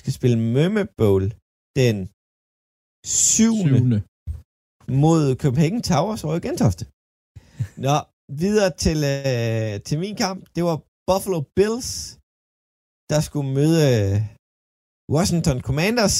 [0.00, 1.24] skal spille Mømme Bowl
[1.80, 1.96] den
[3.06, 3.52] 7.
[3.66, 4.00] 7.
[5.04, 6.84] mod Copenhagen Towers og i Gentofte.
[7.86, 7.96] Nå,
[8.42, 10.40] videre til, uh, til min kamp.
[10.54, 10.76] Det var
[11.08, 12.17] Buffalo Bills
[13.10, 14.14] der skulle møde øh,
[15.14, 16.16] Washington Commanders,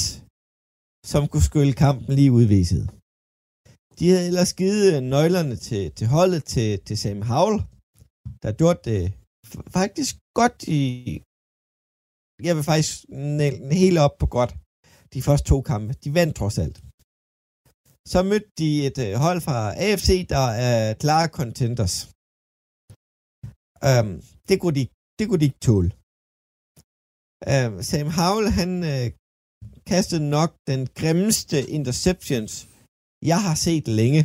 [1.12, 2.84] som kunne skylle kampen lige udviset.
[3.98, 7.58] De havde ellers givet øh, nøglerne til, til holdet til, til Sam Howell,
[8.42, 9.10] der gjorde det øh,
[9.76, 10.80] faktisk godt i...
[12.46, 12.94] Jeg vil faktisk
[13.38, 14.52] næle den helt op på godt
[15.14, 15.90] de første to kampe.
[16.04, 16.78] De vandt trods alt.
[18.12, 21.96] Så mødte de et hold fra AFC, der er klare contenders.
[23.88, 24.10] Um,
[24.48, 24.84] det, kunne de,
[25.18, 25.90] det kunne de ikke tåle.
[27.52, 29.06] Uh, Sam Howell, han uh,
[29.90, 32.52] kastede nok den grimmeste interceptions,
[33.30, 34.22] jeg har set længe.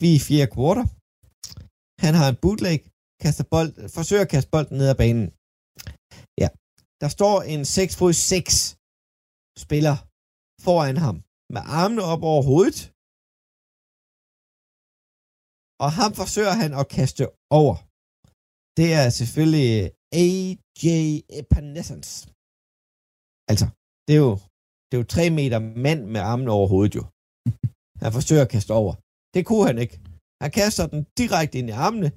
[0.00, 0.86] Vi er i fjerde kvartal.
[2.04, 2.78] Han har en bootleg,
[3.22, 5.26] kaster bold, forsøger at kaste bolden ned ad banen.
[6.42, 6.48] Ja,
[7.02, 8.54] der står en 6 fod 6
[9.64, 9.96] spiller
[10.66, 11.16] foran ham,
[11.54, 12.80] med armene op over hovedet.
[15.84, 17.24] Og ham forsøger han at kaste
[17.60, 17.74] over.
[18.78, 19.72] Det er selvfølgelig
[20.20, 20.48] øh,
[20.82, 20.86] AJ
[21.40, 22.10] Epanescence.
[23.50, 23.66] Altså,
[24.06, 24.34] det er jo,
[24.86, 27.04] det er jo tre meter mand med armen over hovedet jo.
[28.02, 28.94] Han forsøger at kaste over.
[29.34, 29.96] Det kunne han ikke.
[30.42, 32.10] Han kaster den direkte ind i armene.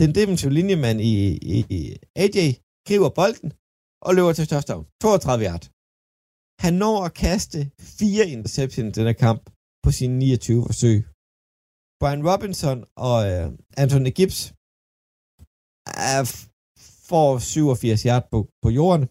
[0.00, 1.12] Den defensive linjemand i,
[1.54, 1.80] i, i
[2.22, 2.38] AJ
[2.86, 3.50] griber bolden
[4.06, 4.84] og løber til touchdown.
[5.02, 5.64] 32 yard.
[6.64, 7.58] Han når at kaste
[7.98, 9.42] fire interceptions i denne kamp
[9.84, 10.98] på sine 29 forsøg.
[12.00, 13.46] Brian Robinson og uh,
[13.82, 14.40] Anthony Gibbs
[16.16, 16.22] er,
[17.12, 19.04] får 87 yard på, på jorden.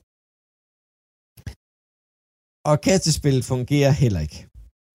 [2.69, 4.39] Og kastespillet fungerer heller ikke.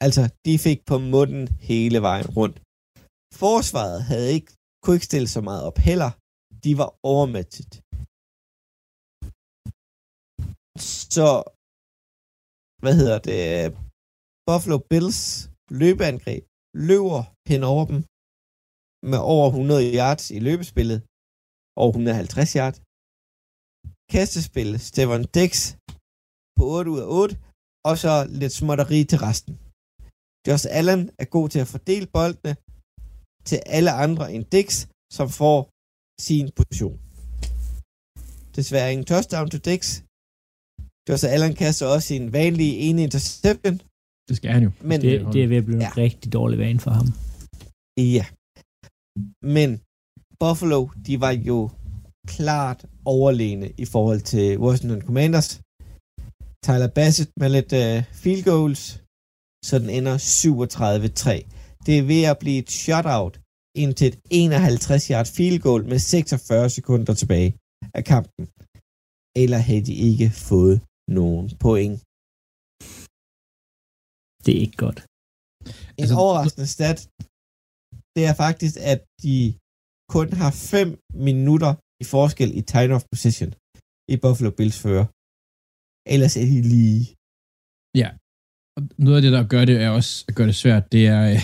[0.06, 2.56] Altså, de fik på munden hele vejen rundt.
[3.42, 4.50] Forsvaret havde ikke,
[4.82, 6.10] kunne ikke stille så meget op heller.
[6.64, 7.72] De var overmatchet.
[11.16, 11.28] Så,
[12.82, 13.42] hvad hedder det,
[14.48, 15.20] Buffalo Bills
[15.80, 16.44] løbeangreb
[16.88, 17.98] løber hen over dem
[19.10, 20.98] med over 100 yards i løbespillet,
[21.82, 22.78] over 150 yards.
[24.12, 25.50] Kastespil, Stefan Dix
[26.56, 27.34] på 8 ud af 8,
[27.88, 29.54] og så lidt småtteri til resten.
[30.46, 32.52] Josh Allen er god til at fordele boldene
[33.48, 34.68] til alle andre end Dix,
[35.16, 35.58] som får
[36.26, 36.98] sin position.
[38.56, 39.82] Desværre ingen touchdown til Dix.
[41.08, 43.76] Josh Allen kaster også sin vanlige ene interception.
[44.28, 44.70] Det skal han jo.
[44.90, 45.90] Men, det, det er ved at blive ja.
[45.90, 47.08] en rigtig dårlig vane for ham.
[48.16, 48.26] Ja.
[49.56, 49.68] Men
[50.40, 51.58] Buffalo, de var jo
[52.26, 55.50] klart overlegne i forhold til Washington Commanders.
[56.66, 58.82] Tyler Bassett med lidt uh, field goals,
[59.68, 61.84] så den ender 37-3.
[61.86, 63.34] Det er ved at blive et shutout
[63.82, 67.50] indtil et 51-yard field goal med 46 sekunder tilbage
[67.98, 68.44] af kampen.
[69.42, 70.76] Eller havde de ikke fået
[71.18, 71.96] nogen point.
[74.44, 74.98] Det er ikke godt.
[75.98, 76.98] En altså, overraskende stat,
[78.14, 79.36] det er faktisk, at de
[80.14, 80.88] kun har 5
[81.28, 81.72] minutter
[82.04, 83.50] i forskel i time of position
[84.12, 85.06] i Buffalo Bills fører.
[86.14, 87.02] Ellers er de lige.
[88.02, 88.08] Ja.
[88.76, 91.22] Og noget af det, der gør det, er også at gøre det svært, det er,
[91.32, 91.40] øh,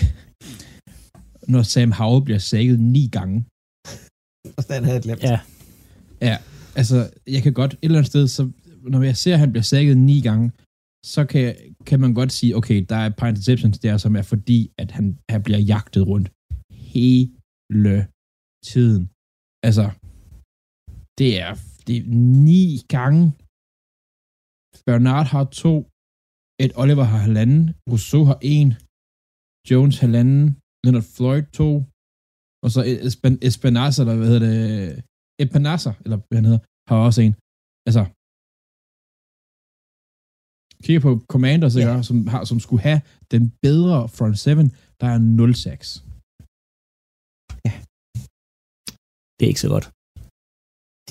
[1.53, 3.37] når Sam Howell bliver sækket ni gange.
[4.57, 5.23] Og den havde jeg glemt.
[5.31, 5.39] Ja.
[6.29, 6.35] Ja,
[6.79, 6.97] altså,
[7.35, 8.43] jeg kan godt et eller andet sted, så
[8.93, 10.47] når jeg ser, at han bliver sækket ni gange,
[11.15, 11.45] så kan,
[11.89, 14.91] kan man godt sige, okay, der er et par interceptions der, som er fordi, at
[14.91, 16.27] han, han bliver jagtet rundt
[16.93, 17.95] hele
[18.71, 19.03] tiden.
[19.67, 19.85] Altså,
[21.19, 21.53] det er,
[21.85, 22.05] det er
[22.47, 23.23] ni gange.
[24.87, 25.75] Bernard har to,
[26.63, 28.69] et Oliver har halvanden, Rousseau har en,
[29.69, 30.43] Jones halvanden,
[30.83, 31.69] Leonard Floyd to,
[32.63, 34.59] og så Espen, Espanaza, eller hvad hedder det,
[35.43, 37.35] Espanaza, eller hvad han hedder, har også en.
[37.87, 38.03] Altså,
[40.85, 42.01] kigger på Commanders, ja.
[42.09, 43.01] som, har, som skulle have
[43.33, 44.49] den bedre front 7,
[45.01, 45.71] der er 0-6.
[47.65, 47.73] Ja.
[49.37, 49.87] Det er ikke så godt.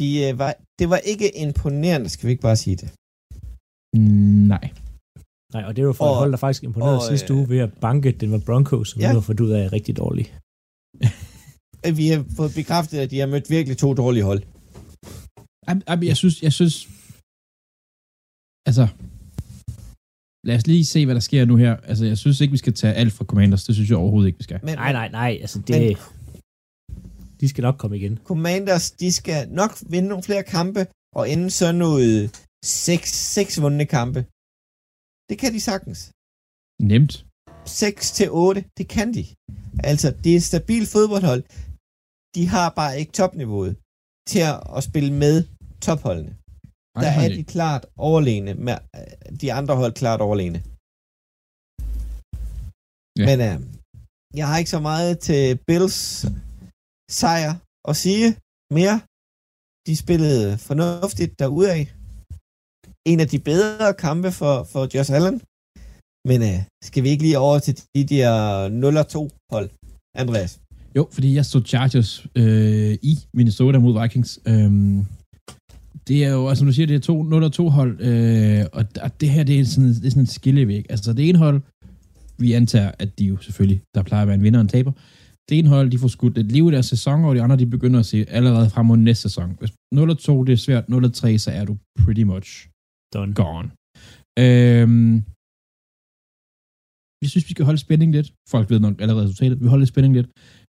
[0.01, 2.89] De, øh, var, det var ikke imponerende, skal vi ikke bare sige det?
[3.97, 4.67] Mm, nej.
[5.55, 7.59] Nej, og det var for og, et hold, der faktisk imponerede og, sidste uge ved
[7.59, 9.09] at banke den var Broncos, som ja.
[9.09, 10.25] vi har fået ud af rigtig dårlig.
[12.01, 14.43] vi har fået bekræftet, at de har mødt virkelig to dårlige hold.
[15.67, 16.89] Jeg, jeg synes, jeg synes,
[18.69, 18.85] altså,
[20.47, 21.77] lad os lige se, hvad der sker nu her.
[21.77, 23.65] Altså, jeg synes ikke, vi skal tage alt fra Commanders.
[23.65, 24.61] Det synes jeg overhovedet ikke, vi skal.
[24.63, 25.39] Men, nej, nej, nej.
[25.41, 25.97] Altså, det, men,
[27.41, 28.15] de skal nok komme igen.
[28.31, 30.83] Commanders, de skal nok vinde nogle flere kampe,
[31.19, 32.17] og inden så noget
[32.87, 34.21] seks, seks vundne kampe.
[35.29, 36.01] Det kan de sagtens.
[36.93, 37.13] Nemt.
[37.67, 39.25] 6 til 8, det kan de.
[39.91, 41.43] Altså, det er et stabilt fodboldhold.
[42.37, 43.75] De har bare ikke topniveauet
[44.31, 44.43] til
[44.77, 45.37] at spille med
[45.87, 46.33] topholdene.
[46.97, 48.77] Ej, der er de klart overlegne, med
[49.41, 50.59] de andre hold klart overlegne.
[53.19, 53.25] Ja.
[53.29, 53.55] Men uh,
[54.39, 56.01] jeg har ikke så meget til Bills
[57.19, 57.53] sejr
[57.91, 58.29] at sige
[58.77, 58.97] mere.
[59.87, 61.87] De spillede fornuftigt derudaf.
[63.11, 65.37] En af de bedre kampe for, for Josh Allen.
[66.29, 68.33] Men øh, skal vi ikke lige over til de der
[69.29, 69.69] 0-2 hold,
[70.23, 70.53] Andreas?
[70.97, 74.41] Jo, fordi jeg stod Chargers øh, i Minnesota mod Vikings.
[74.47, 75.07] Øhm,
[76.09, 79.31] det er jo, altså du siger, det er to 0 2 hold, øh, og det
[79.31, 80.87] her, det er sådan, det er sådan en skillevæg.
[80.89, 81.61] Altså det ene hold,
[82.39, 84.93] vi antager, at de jo selvfølgelig, der plejer at være en vinder og en taber,
[85.51, 87.67] det ene hold, de får skudt et liv i deres sæson, og de andre, de
[87.67, 89.57] begynder at se allerede frem mod næste sæson.
[89.59, 92.69] Hvis 0-2, det er svært, 0-3, så er du pretty much
[93.15, 93.35] Done.
[93.35, 93.69] gone.
[94.45, 95.15] Øhm,
[97.23, 98.33] jeg synes, vi skal holde spænding lidt.
[98.51, 99.61] Folk ved nok allerede resultatet.
[99.61, 100.29] Vi holder spænding lidt.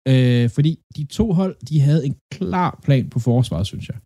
[0.08, 3.98] Øh, fordi de to hold, de havde en klar plan på forsvaret, synes jeg.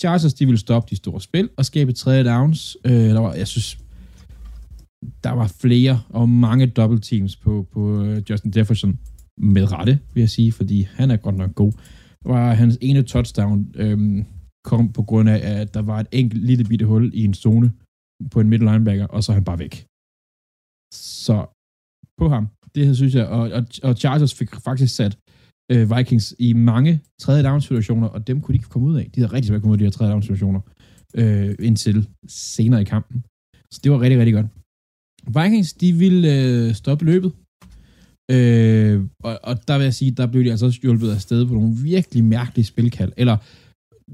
[0.00, 2.76] Chargers, de ville stoppe de store spil og skabe tredje downs.
[2.84, 3.78] Øh, der var, jeg synes,
[5.24, 8.98] der var flere og mange double teams på, på øh, Justin Jefferson.
[9.42, 11.72] Med rette, vil jeg sige, fordi han er godt nok god.
[12.24, 14.24] Var hans ene touchdown øhm,
[14.64, 17.72] kom på grund af, at der var et enkelt lille bitte hul i en zone
[18.30, 19.74] på en middle linebacker, og så er han bare væk.
[20.94, 21.46] Så
[22.18, 25.18] på ham, det her synes jeg, og, og, og Chargers fik faktisk sat
[25.72, 29.10] øh, Vikings i mange tredje down situationer, og dem kunne de ikke komme ud af.
[29.14, 30.60] De havde rigtig svært kommet ud af de her tredje down situationer
[31.14, 33.24] øh, indtil senere i kampen.
[33.72, 34.46] Så det var rigtig, rigtig godt.
[35.38, 37.32] Vikings, de ville øh, stoppe løbet.
[38.30, 39.08] Øh,
[39.48, 41.76] og, der vil jeg sige, der blev de altså også hjulpet af sted på nogle
[41.92, 43.12] virkelig mærkelige spilkald.
[43.16, 43.36] Eller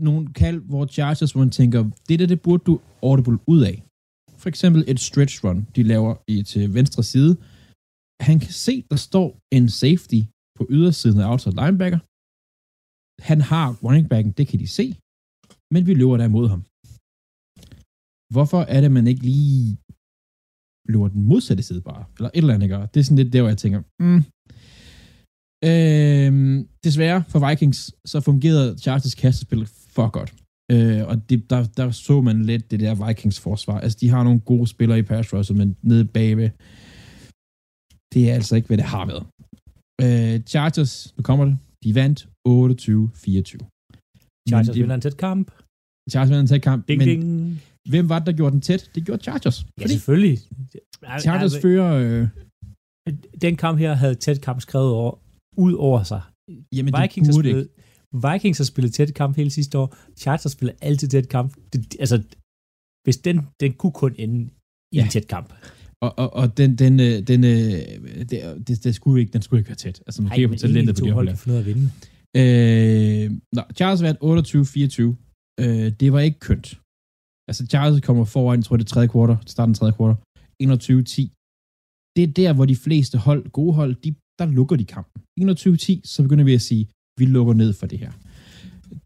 [0.07, 3.77] nogle kald, hvor Chargers, hvor man tænker, det der, det burde du audible ud af.
[4.39, 7.33] For eksempel et stretch run, de laver i, til venstre side.
[8.29, 10.21] Han kan se, der står en safety
[10.59, 12.01] på ydersiden af outside linebacker.
[13.29, 14.87] Han har running backen, det kan de se.
[15.75, 16.63] Men vi løber der imod ham.
[18.35, 19.79] Hvorfor er det, man ikke lige
[20.93, 22.03] løber den modsatte side bare?
[22.17, 22.77] Eller et eller andet, ikke?
[22.93, 24.23] Det er sådan lidt der, hvor jeg tænker, mm,
[25.65, 30.35] Øh, desværre for Vikings, så fungerede Chargers kastespil for godt.
[30.73, 33.81] Øh, og det, der, der så man lidt det der Vikings forsvar.
[33.81, 36.51] Altså, de har nogle gode spillere i pass rush, men nede bagved,
[38.15, 39.25] det er altså ikke, hvad det har været.
[40.05, 42.53] Øh, Chargers, nu kommer det, de vandt 28-24.
[44.49, 45.51] Chargers vinder en tæt kamp.
[46.11, 47.63] Chargers vinder en tæt kamp, ding, men ding.
[47.89, 48.91] hvem var det, der gjorde den tæt?
[48.95, 49.67] Det gjorde Chargers.
[49.81, 50.39] Ja, selvfølgelig.
[51.21, 51.93] Chargers altså, fører...
[51.95, 52.29] Øh,
[53.41, 55.19] den kamp her havde tæt kamp skrevet over,
[55.57, 56.23] ud over sig.
[56.73, 57.69] Jamen, Vikings, det har spillet,
[58.27, 59.97] Vikings har spillet tæt kamp hele sidste år.
[60.17, 61.55] Chargers spiller altid tæt kamp.
[61.73, 62.23] Det, altså,
[63.05, 64.51] hvis den, den kunne kun ende
[64.93, 65.05] i ja.
[65.05, 65.53] en tæt kamp.
[66.05, 67.51] Og, og, og den, den, øh, den, øh,
[68.31, 70.03] det, det, det, skulle ikke, den skulle ikke være tæt.
[70.07, 71.29] Altså, man kigger på talentet på det hold.
[71.29, 71.87] kan finde at vinde.
[72.41, 73.27] Øh,
[73.57, 75.63] nå, Charles vandt 28-24.
[75.63, 76.69] Øh, det var ikke kønt.
[77.49, 80.17] Altså, Charles kommer foran, tror jeg, det tredje kvartal, starten tredje kvartal,
[80.63, 81.33] 21-10.
[82.17, 85.23] Det er der, hvor de fleste hold, gode hold, de der lukker de kampen.
[85.41, 88.13] 21-10, så begynder vi at sige, vi lukker ned for det her.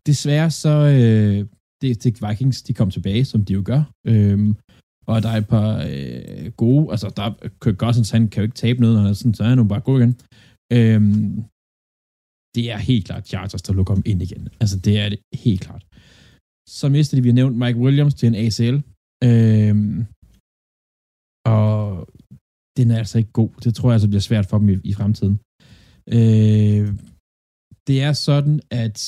[0.07, 1.47] Desværre så, øh,
[1.83, 3.83] det, det Vikings, de kom tilbage, som de jo gør.
[4.07, 4.57] Øhm,
[5.07, 8.63] og der er et par øh, gode, altså der Kirk Cousins, han kan jo ikke
[8.65, 10.15] tabe noget, når han er sådan, så er han jo bare god igen.
[10.77, 11.45] Øhm,
[12.55, 14.49] det er helt klart Chargers, der lukker dem ind igen.
[14.61, 15.85] Altså det er det helt klart.
[16.69, 18.77] Så mister de, vi har nævnt Mike Williams til en ACL.
[19.29, 20.07] Øhm,
[21.57, 22.09] og
[22.81, 23.51] den er altså ikke god.
[23.65, 25.37] Det tror jeg altså bliver svært for dem i, i fremtiden.
[26.17, 26.87] Øh,
[27.89, 28.99] det er sådan, at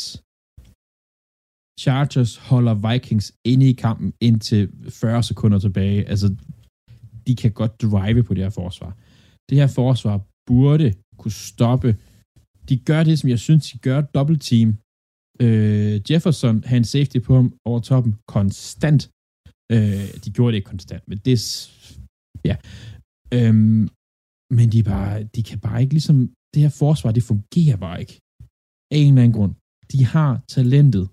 [1.85, 6.09] Chargers holder Vikings inde i kampen indtil 40 sekunder tilbage.
[6.13, 6.29] Altså,
[7.27, 8.91] de kan godt drive på det her forsvar.
[9.49, 10.17] Det her forsvar
[10.47, 10.89] burde
[11.21, 11.91] kunne stoppe.
[12.69, 14.01] De gør det, som jeg synes, de gør.
[14.01, 14.69] Double team.
[15.45, 19.03] Øh, Jefferson har en safety på ham over toppen konstant.
[19.75, 21.37] Øh, de gjorde det ikke konstant, men det
[22.45, 22.57] ja.
[23.37, 23.83] Øhm,
[24.57, 26.17] men de, bare, de kan bare ikke ligesom,
[26.53, 28.15] det her forsvar, det fungerer bare ikke.
[28.93, 29.55] Af en eller anden grund.
[29.93, 31.05] De har talentet.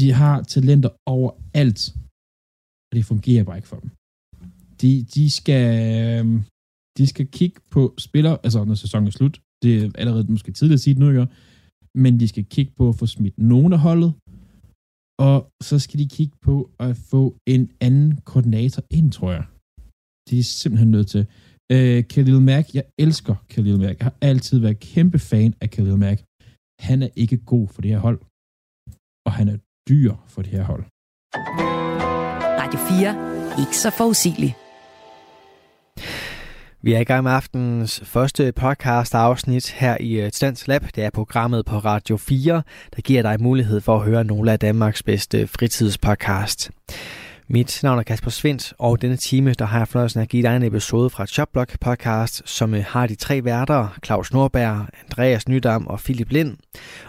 [0.00, 1.82] De har talenter overalt.
[2.88, 3.90] Og det fungerer bare ikke for dem.
[4.80, 5.64] De, de skal,
[6.18, 6.38] øhm,
[6.98, 10.78] de skal kigge på spillere, altså når sæsonen er slut, det er allerede måske tidligt
[10.78, 11.26] at sige det nu, ikke?
[12.02, 14.12] men de skal kigge på at få smidt nogen af holdet,
[15.28, 15.38] og
[15.68, 17.22] så skal de kigge på at få
[17.54, 19.44] en anden koordinator ind, tror jeg.
[20.30, 21.26] Det er simpelthen nødt til.
[21.72, 23.98] Øh, Khalil Mack, jeg elsker Khalil Mack.
[23.98, 26.22] Jeg har altid været kæmpe fan af Khalil Mack.
[26.80, 28.20] Han er ikke god for det her hold.
[29.26, 29.56] Og han er
[29.88, 30.84] dyr for det her hold.
[32.62, 33.62] Radio 4.
[33.62, 34.54] Ikke så forudsigeligt.
[36.82, 40.82] Vi er i gang med aftenens første podcast afsnit her i Stans Lab.
[40.94, 42.62] Det er programmet på Radio 4,
[42.96, 46.70] der giver dig mulighed for at høre nogle af Danmarks bedste fritidspodcast.
[47.52, 50.56] Mit navn er Kasper Svendt, og denne time der har jeg fornøjelsen at give dig
[50.56, 55.86] en episode fra Chopblock podcast, som øh, har de tre værter, Claus Norberg, Andreas Nydam
[55.86, 56.56] og Philip Lind.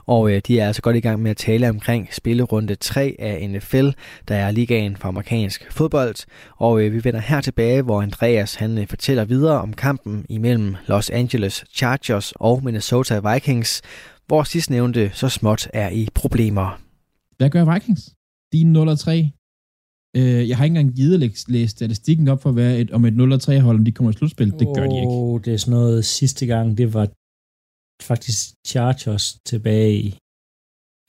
[0.05, 3.49] Og øh, de er altså godt i gang med at tale omkring spillerunde 3 af
[3.49, 3.89] NFL,
[4.27, 6.15] der er ligaen for amerikansk fodbold.
[6.57, 11.09] Og øh, vi vender her tilbage, hvor Andreas han fortæller videre om kampen imellem Los
[11.09, 13.81] Angeles Chargers og Minnesota Vikings,
[14.27, 16.79] hvor sidstnævnte så småt er i problemer.
[17.37, 18.09] Hvad gør Vikings?
[18.53, 18.61] De
[19.31, 19.40] 0-3
[20.17, 23.05] Øh, jeg har ikke engang givet at læse statistikken op for at være et, om
[23.05, 24.51] et 0-3-hold, om de kommer i slutspil.
[24.61, 25.15] Det gør de ikke.
[25.17, 27.05] Oh, det er sådan noget sidste gang, det var
[28.11, 30.09] faktisk Chargers tilbage i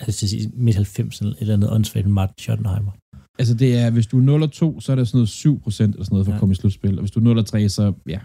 [0.01, 0.25] altså
[0.67, 2.93] midt 90'erne, eller andet åndssvagt med Martin Schottenheimer.
[3.41, 4.47] Altså det er, hvis du er
[4.77, 6.37] 0-2, så er det sådan noget 7 procent eller sådan noget for ja.
[6.37, 6.95] at komme i slutspil.
[6.99, 7.85] Og hvis du er 0-3, så
[8.15, 8.21] ja,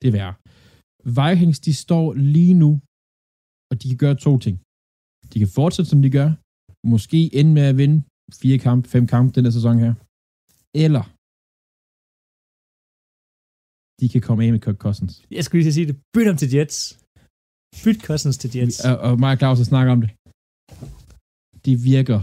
[0.00, 0.34] det er værre.
[1.18, 2.70] Vikings, de står lige nu,
[3.70, 4.56] og de kan gøre to ting.
[5.32, 6.30] De kan fortsætte, som de gør.
[6.94, 7.98] Måske ende med at vinde
[8.42, 9.94] fire kampe, fem kampe den her sæson her
[10.84, 11.04] eller
[14.00, 15.14] de kan komme af med Kirk Cousins.
[15.36, 15.96] Jeg skulle lige sige det.
[16.14, 16.78] Byt ham til Jets.
[17.84, 18.78] Byt Cousins til Jets.
[18.88, 20.10] Og, og mig og Claus har snakket om det.
[21.66, 22.20] Det virker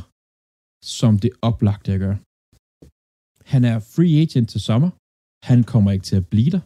[0.98, 2.18] som det oplagte at gøre.
[3.54, 4.90] Han er free agent til sommer.
[5.50, 6.64] Han kommer ikke til at blive der.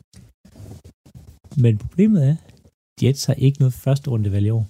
[1.63, 2.35] Men problemet er,
[3.01, 4.65] Jets har ikke noget første runde valg i år.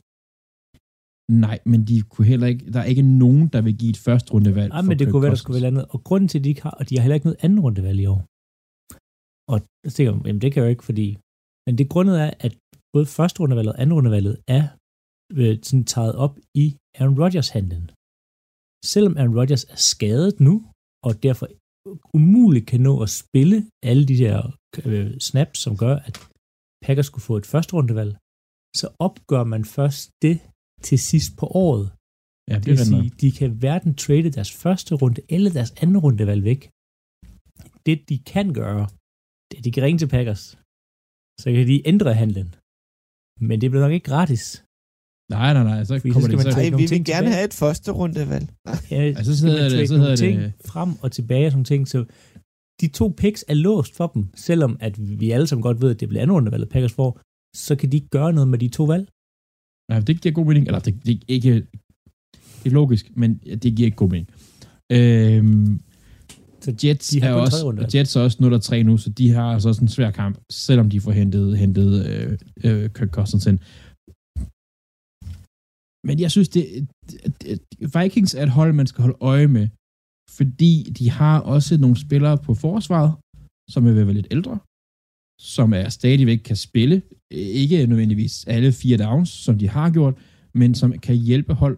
[1.32, 4.34] Nej, men de kunne heller ikke, der er ikke nogen, der vil give et første
[4.34, 4.70] rundevalg.
[4.70, 5.86] Nej, men det Kirk kunne være, der skulle være andet.
[5.90, 8.00] Og grunden til, at de ikke har, og de har heller ikke noget andet rundevalg
[8.00, 8.22] i år.
[9.52, 11.08] Og jeg tænker, jamen det kan jeg jo ikke, fordi...
[11.66, 12.54] Men det grundet er, at
[12.94, 14.64] både første rundevalget og anden rundevalget er
[15.40, 16.66] øh, sådan taget op i
[17.00, 17.86] Aaron Rodgers handlen.
[18.94, 20.56] selvom Aaron Rodgers er skadet nu,
[21.08, 21.48] og derfor
[22.18, 23.58] umuligt kan nå at spille
[23.90, 24.38] alle de der
[24.86, 26.16] øh, snaps, som gør, at
[26.86, 28.14] Packers skulle få et første rundevalg,
[28.80, 30.38] så opgør man først det
[30.82, 31.86] til sidst på året.
[32.50, 35.98] Ja, det, det vil sige, de kan hverken trade deres første runde eller deres anden
[36.06, 36.62] rundevalg væk.
[37.86, 38.84] Det, de kan gøre,
[39.50, 40.44] det er, de kan ringe til Packers.
[41.42, 42.48] Så kan de ændre handlen.
[43.48, 44.44] Men det bliver nok ikke gratis.
[45.36, 45.80] Nej, nej, nej.
[45.84, 48.48] Så Fordi kommer så det, så Ej, vi vil gerne have et første rundevalg.
[48.92, 50.54] Ja, altså, så hedder det, så hedder ting det...
[50.72, 51.88] frem og tilbage og sådan ting.
[51.94, 52.00] Så
[52.82, 56.00] de to picks er låst for dem, selvom at vi alle sammen godt ved, at
[56.00, 57.12] det bliver andet rundevalget Packers får,
[57.66, 59.06] så kan de ikke gøre noget med de to valg.
[59.90, 60.66] Nej, det giver god mening.
[60.68, 61.54] Eller det, det, er ikke
[62.62, 63.30] det er logisk, men
[63.64, 64.30] det giver ikke god mening.
[64.92, 65.82] Øhm,
[66.64, 68.38] så Jets de er også, Jets er også
[68.80, 71.90] 0-3 nu, så de har altså også en svær kamp, selvom de får hentet, hentet
[72.10, 73.60] øh, øh, Kirk Cousins ind.
[76.08, 76.64] Men jeg synes, det,
[77.42, 77.60] det,
[77.96, 79.68] Vikings er et hold, man skal holde øje med,
[80.38, 83.12] fordi de har også nogle spillere på forsvaret,
[83.74, 84.60] som er være lidt ældre,
[85.40, 86.96] som er stadigvæk kan spille,
[87.34, 90.16] øh, ikke nødvendigvis alle fire downs, som de har gjort,
[90.60, 91.78] men som kan hjælpe hold.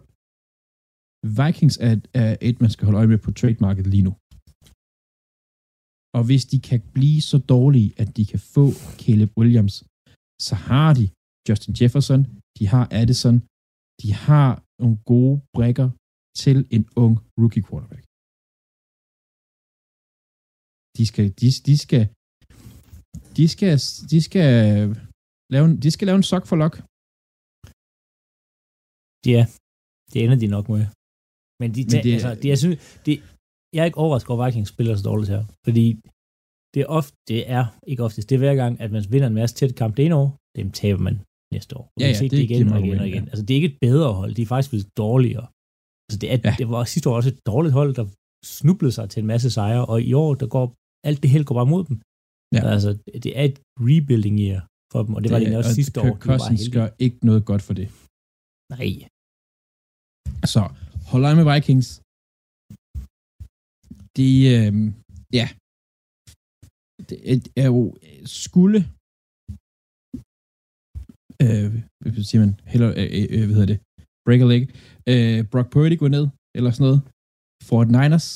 [1.40, 4.12] Vikings er, er et, man skal holde øje med på trademarket lige nu.
[6.16, 8.64] Og hvis de kan blive så dårlige, at de kan få
[9.02, 9.76] Caleb Williams,
[10.46, 11.04] så har de
[11.48, 12.22] Justin Jefferson,
[12.58, 13.36] de har Addison,
[14.02, 14.50] de har
[14.82, 15.88] nogle gode brækker
[16.42, 18.04] til en ung rookie quarterback.
[20.96, 22.04] De skal, de, de skal,
[23.36, 23.74] de skal,
[24.12, 24.48] de skal
[25.54, 26.74] lave en, de skal lave en sok for lok.
[29.34, 29.42] Ja,
[30.12, 30.84] det ender de nok med.
[31.60, 33.12] Men de, Men det, altså, de, jeg, synes, de,
[33.74, 35.42] jeg er ikke overrasket over, at Vikings spiller så dårligt her.
[35.66, 35.84] Fordi
[36.72, 39.38] det er ofte, det er ikke oftest, det er hver gang, at man vinder en
[39.40, 41.16] masse tæt kamp det ene år, dem taber man
[41.54, 41.86] næste år.
[42.00, 43.24] Ja, ja, det, det igen og igen og igen.
[43.24, 43.30] Ja.
[43.32, 45.46] Altså, det er ikke et bedre hold, de er faktisk blevet dårligere.
[46.06, 46.54] Altså, det, er, ja.
[46.60, 48.06] det var sidste år også et dårligt hold, der
[48.58, 50.64] snublede sig til en masse sejre, og i år, der går
[51.08, 51.96] alt det held går bare mod dem.
[52.56, 52.62] Ja.
[52.74, 52.90] Altså,
[53.24, 54.60] det er et rebuilding year
[54.92, 56.12] for dem, og det, det var det også sidste år.
[56.28, 57.88] Cousins gør ikke noget godt for det.
[58.74, 58.90] Nej.
[60.54, 60.62] Så,
[61.10, 61.88] hold øje med Vikings.
[64.18, 64.72] De, øh,
[65.38, 65.46] ja,
[67.08, 67.18] det
[67.62, 67.82] er jo
[68.40, 68.80] skulle
[71.44, 71.68] øh,
[72.00, 73.80] hvad siger man, heller, øh, øh, øh, hvad hedder det,
[74.26, 74.62] break a leg,
[75.12, 76.24] øh, Brock Purdy gå ned,
[76.56, 77.00] eller sådan noget,
[77.68, 78.28] Fort Niners,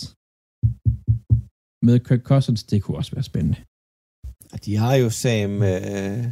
[1.87, 3.59] med Kirk Cousins, det kunne også være spændende.
[4.65, 6.25] De har jo Sam, øh,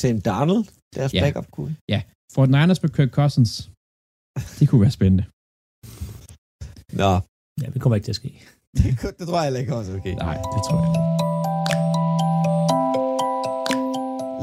[0.00, 0.64] Sam Darnold,
[0.96, 1.20] deres ja.
[1.24, 1.76] backup kunne.
[1.88, 2.02] Ja,
[2.34, 3.70] Fort Niners med Kirk Cousins,
[4.58, 5.24] det kunne være spændende.
[7.02, 7.12] Nå.
[7.62, 8.30] Ja, det kommer ikke til at ske.
[8.76, 8.84] det,
[9.18, 10.14] det tror jeg heller ikke også okay.
[10.26, 11.04] Nej, det tror jeg ikke.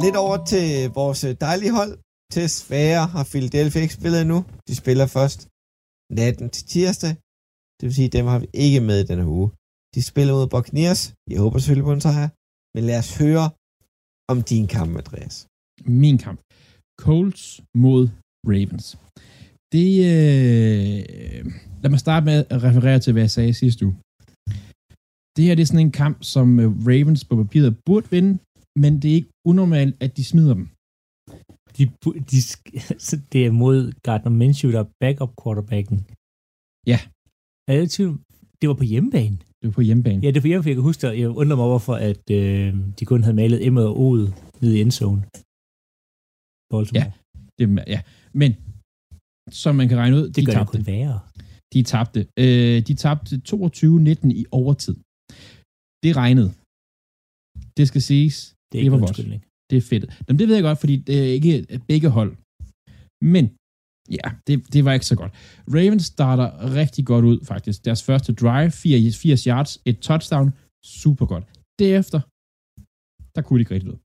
[0.03, 0.67] Lidt over til
[0.99, 1.93] vores dejlige hold.
[2.33, 4.39] Til svære har Philadelphia ikke spillet endnu.
[4.67, 5.39] De spiller først
[6.19, 7.13] natten til tirsdag.
[7.77, 9.47] Det vil sige, dem har vi ikke med i denne uge.
[9.95, 11.01] De spiller mod Buccaneers.
[11.31, 12.29] Jeg håber selvfølgelig på en sejr.
[12.78, 13.45] Men lad os høre
[14.32, 15.36] om din kamp, Andreas.
[16.03, 16.39] Min kamp.
[17.03, 17.43] Colts
[17.84, 18.03] mod
[18.51, 18.88] Ravens.
[19.73, 20.99] Det, øh...
[21.82, 23.97] lad mig starte med at referere til, hvad jeg sagde sidste uge.
[25.36, 28.34] Det her det er sådan en kamp, som øh, Ravens på papiret burde vinde,
[28.84, 30.67] men det er ikke unormalt, at de smider dem.
[31.78, 31.84] De,
[32.32, 32.39] de,
[33.34, 35.97] det er mod Gardner Minshew, der er backup quarterbacken.
[36.91, 36.99] Ja.
[37.69, 37.89] Er det,
[38.59, 39.38] det var på hjemmebane?
[39.59, 40.19] Det var på hjemmebane.
[40.23, 40.69] Ja, det var på hjemmebane.
[40.69, 43.81] Jeg kan huske, at jeg undrer mig, hvorfor at, øh, de kun havde malet Emma
[43.81, 44.25] og Ode
[44.61, 45.21] nede i endzone.
[46.99, 47.05] Ja,
[47.59, 48.01] det, ja,
[48.41, 48.51] men
[49.61, 50.77] som man kan regne ud, det de gør tabte.
[50.77, 51.19] Det værre.
[51.73, 52.19] De tabte.
[52.43, 54.95] Øh, de tabte 22-19 i overtid.
[56.03, 56.49] Det regnede.
[57.77, 58.37] Det skal siges.
[58.71, 59.17] Det er det var vores.
[59.69, 60.05] Det er fedt.
[60.25, 61.53] Jamen, det ved jeg godt, fordi det er ikke
[61.91, 62.31] begge hold.
[63.33, 63.45] Men,
[64.09, 65.31] ja, det, det var ikke så godt.
[65.75, 67.85] Ravens starter rigtig godt ud, faktisk.
[67.85, 70.53] Deres første drive, 80 yards, et touchdown,
[70.83, 71.43] super godt.
[71.79, 72.19] Derefter,
[73.35, 73.99] der kunne de ikke rigtig ud.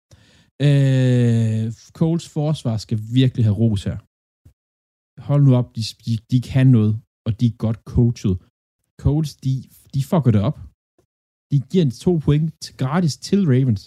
[0.69, 3.99] Øh, Coles forsvar skal virkelig have ros her.
[5.29, 6.93] Hold nu op, de, de, de kan noget,
[7.27, 8.35] og de er godt coachet.
[9.05, 9.53] Coles, de,
[9.95, 10.59] de fucker det op.
[11.51, 13.83] De giver en to point gratis til Ravens.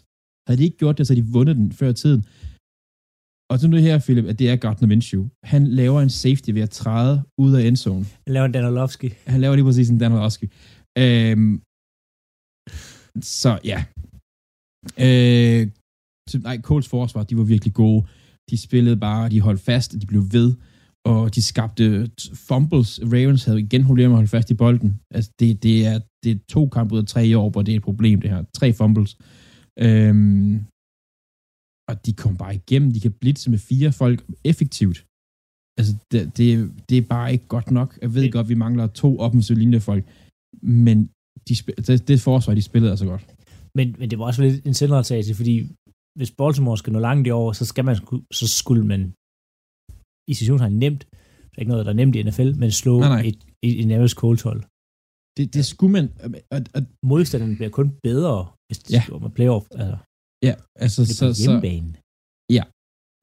[0.46, 2.22] Havde de ikke gjort det, så havde de vundet den før tiden.
[3.52, 5.24] Og så nu her, Philip, at det er Gardner Minshew.
[5.44, 8.06] Han laver en safety ved at træde ud af endzone.
[8.28, 9.10] Han laver en Danilowski.
[9.28, 10.46] Han laver lige præcis en Danilowski.
[10.98, 11.62] Øhm,
[13.22, 13.80] så ja.
[15.06, 15.62] Øh,
[16.30, 18.06] så, nej, Coles forsvar, de var virkelig gode.
[18.50, 20.54] De spillede bare, de holdt fast, og de blev ved,
[21.06, 23.00] og de skabte fumbles.
[23.04, 25.00] Ravens havde igen problemer med at holde fast i bolden.
[25.16, 27.76] Altså, det, det, er, det er to kampe ud af tre år, hvor det er
[27.76, 28.44] et problem, det her.
[28.54, 29.18] Tre fumbles.
[29.80, 30.66] Øhm,
[31.90, 32.92] og de kom bare igennem.
[32.96, 34.20] De kan blitse med fire folk
[34.52, 34.98] effektivt.
[35.78, 36.48] Altså, det, det,
[36.90, 37.90] det er bare ikke godt nok.
[38.02, 40.04] Jeg ved det, godt, vi mangler to offensive linjefolk,
[40.62, 40.98] men
[41.48, 41.54] de,
[41.88, 43.24] det, det forsvar, de spillede altså godt.
[43.78, 45.56] Men, men det var også lidt en selvretagelse, fordi
[46.18, 47.96] hvis Baltimore skal nå langt i år, så, skal man,
[48.40, 49.02] så skulle man
[50.32, 51.02] i situationstegn nemt,
[51.54, 53.22] er ikke noget, der er nemt i NFL, men slå nej, nej.
[53.30, 54.62] et, et, et Navis Cold hold.
[55.38, 56.06] Det, det skulle man...
[56.56, 58.36] At, at, Modstanderen bliver kun bedre,
[58.68, 59.02] hvis det ja.
[59.02, 59.66] skal playoff.
[59.72, 59.98] Altså,
[60.48, 61.02] ja, altså...
[61.02, 61.52] Det er så, så,
[62.58, 62.64] ja.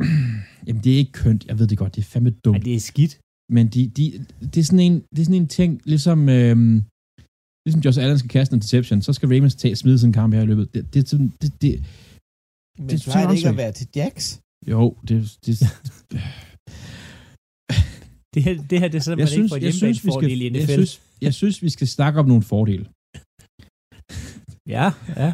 [0.66, 1.42] Jamen, det er ikke kønt.
[1.48, 1.94] Jeg ved det godt.
[1.94, 2.54] Det er fandme dumt.
[2.56, 3.14] Men det er skidt.
[3.56, 4.04] Men de, de,
[4.52, 6.18] det, er sådan en, det er sådan en ting, ligesom...
[6.28, 6.76] Øhm,
[7.66, 10.34] ligesom Josh Allen skal kaste en interception, så skal Ravens tage, smide sådan en kamp
[10.34, 10.74] her i løbet.
[10.74, 11.72] Det, det, det, det, det,
[12.78, 14.38] Men det plejer det ikke at være til Jax?
[14.72, 15.16] Jo, det,
[15.46, 15.52] det,
[18.34, 19.52] det, her, det her det er simpelthen synes,
[19.82, 20.58] ikke for et fordel i NFL.
[20.58, 22.86] Jeg synes, jeg synes, vi skal snakke om nogle fordele.
[24.76, 24.86] ja,
[25.22, 25.32] ja.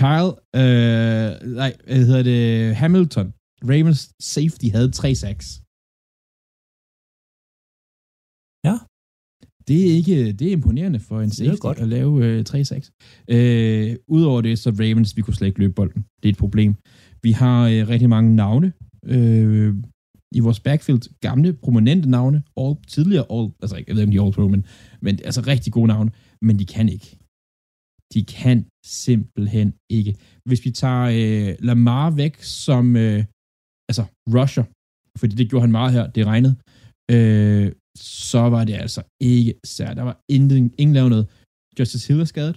[0.00, 1.28] Kyle, øh,
[1.60, 3.28] nej, hvad hedder det, Hamilton,
[3.70, 5.46] Ravens safety havde tre sacks.
[8.68, 8.76] Ja.
[9.68, 11.78] Det er ikke, det er imponerende for en safety godt.
[11.78, 12.92] at lave øh, tre sacks.
[13.28, 16.02] Øh, Udover det, så Ravens, vi kunne slet ikke løbe bolden.
[16.22, 16.74] Det er et problem.
[17.22, 18.72] Vi har øh, rigtig mange navne.
[19.06, 19.74] Øh,
[20.34, 24.16] i vores backfield gamle, prominente navne, all, tidligere all, altså jeg ved ikke, om de
[24.16, 24.66] er all pro, men,
[25.00, 26.10] men altså rigtig gode navne,
[26.42, 27.18] men de kan ikke.
[28.12, 30.12] De kan simpelthen ikke.
[30.48, 33.24] Hvis vi tager øh, Lamar væk som, øh,
[33.90, 34.04] altså
[34.36, 34.64] rusher,
[35.20, 36.54] fordi det gjorde han meget her, det regnede,
[37.14, 37.72] øh,
[38.28, 39.96] så var det altså ikke særligt.
[39.96, 41.26] Der var ingen, ingen lavet noget.
[41.78, 42.56] Justice Hill er skadet.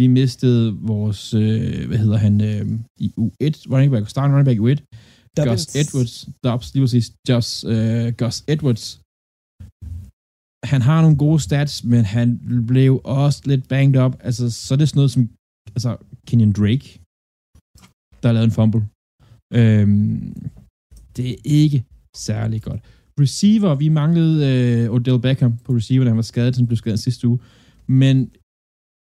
[0.00, 2.64] Vi mistede vores, øh, hvad hedder han, øh,
[3.04, 4.80] i U1, running back, starting running back i U1,
[5.36, 8.86] Gus Edwards, Dobbs, lige præcis, Just, uh, Gus Edwards.
[10.64, 14.16] Han har nogle gode stats, men han blev også lidt banged up.
[14.20, 15.28] Altså, så er det sådan noget som,
[15.76, 15.96] altså,
[16.26, 17.00] Kenyon Drake,
[18.20, 18.88] der har lavet en fumble.
[19.54, 20.50] Øhm,
[21.16, 21.84] det er ikke
[22.16, 22.80] særlig godt.
[23.20, 26.98] Receiver, vi manglede øh, Odell Beckham på receiver, da han var skadet, han blev skadet
[27.00, 27.38] sidste uge.
[27.86, 28.30] Men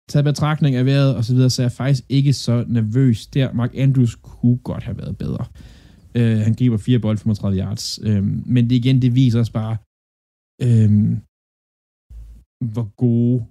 [0.10, 3.54] taget betragtning af vejret og så videre, så er jeg faktisk ikke så nervøs der.
[3.54, 5.46] Mark Andrews kunne godt have været bedre.
[6.16, 8.00] Øh, han griber fire bold, 35 yards.
[8.04, 9.78] Øh, men det igen, det viser os bare,
[10.62, 11.18] øh,
[12.74, 13.46] hvor gode,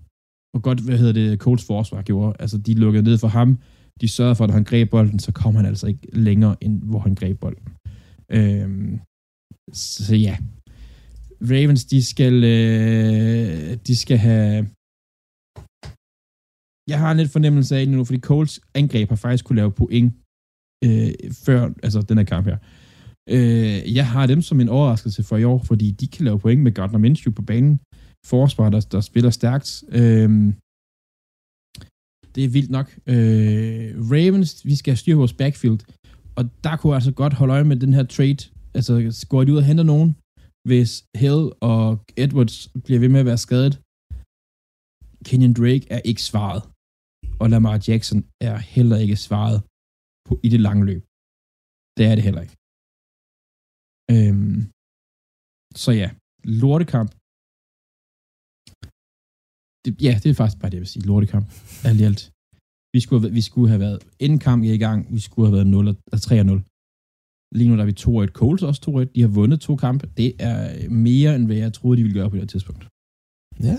[0.52, 2.36] hvor godt, hvad hedder det, Colts forsvar gjorde.
[2.38, 3.58] Altså, de lukkede ned for ham.
[4.00, 6.98] De sørgede for, at han greb bolden, så kom han altså ikke længere, end hvor
[6.98, 7.68] han greb bolden.
[8.30, 9.00] Øhm,
[9.72, 10.36] så ja.
[11.50, 14.68] Ravens, de skal, øh, de skal have,
[16.88, 19.72] jeg har en lidt fornemmelse af det nu, fordi Colts angreb har faktisk kunne lave
[19.72, 20.12] point
[20.84, 21.10] øh,
[21.44, 22.58] før altså den her kamp her.
[23.30, 26.62] Øh, jeg har dem som en overraskelse for i år, fordi de kan lave point
[26.62, 27.80] med Gardner Minshew på banen.
[28.32, 29.68] Forsvar, der, der spiller stærkt.
[30.00, 30.30] Øh,
[32.34, 32.88] det er vildt nok.
[33.14, 35.80] Øh, Ravens, vi skal styre vores backfield,
[36.38, 38.42] og der kunne jeg altså godt holde øje med den her trade.
[38.76, 38.92] Altså,
[39.30, 40.10] går de ud og henter nogen,
[40.68, 40.90] hvis
[41.22, 41.84] Hill og
[42.22, 43.74] Edwards bliver ved med at være skadet.
[45.26, 46.62] Kenyon Drake er ikke svaret,
[47.40, 49.58] og Lamar Jackson er heller ikke svaret
[50.26, 51.02] på, i det lange løb.
[51.96, 52.56] Det er det heller ikke.
[54.14, 54.60] Øhm,
[55.82, 56.08] så ja,
[56.62, 57.10] lortekamp.
[59.84, 61.06] Det, ja, det er faktisk bare det, jeg vil sige.
[61.10, 61.46] Lortekamp.
[61.88, 62.22] Alt i alt.
[62.94, 65.66] Vi skulle, have, vi skulle have været, inden kamp i gang, vi skulle have været
[65.66, 66.60] 0, altså 3-0.
[67.58, 68.38] Lige nu der er vi 2-1.
[68.40, 69.12] Coles også 2-1.
[69.14, 70.04] De har vundet to kampe.
[70.20, 70.60] Det er
[71.08, 72.82] mere, end hvad jeg troede, de ville gøre på det tidspunkt.
[73.68, 73.76] Ja.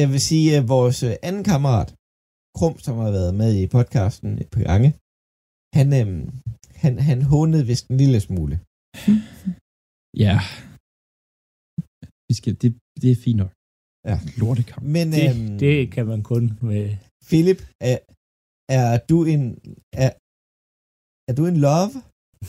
[0.00, 1.90] Jeg vil sige, at vores øh, anden kammerat,
[2.56, 4.88] Krum, som har været med i podcasten et par gange,
[5.78, 6.24] han, øhm,
[6.82, 8.54] han, han hånede vist en lille smule.
[10.24, 10.36] ja.
[12.28, 12.70] Vi skal, det,
[13.02, 13.52] det er fint nok.
[14.10, 14.16] Ja.
[14.40, 14.82] Lortekamp.
[14.96, 16.96] Men, det, øhm, det kan man kun med...
[17.28, 17.98] Philip, er,
[18.68, 19.42] er du en...
[20.04, 20.10] Er,
[21.28, 21.92] er du en love?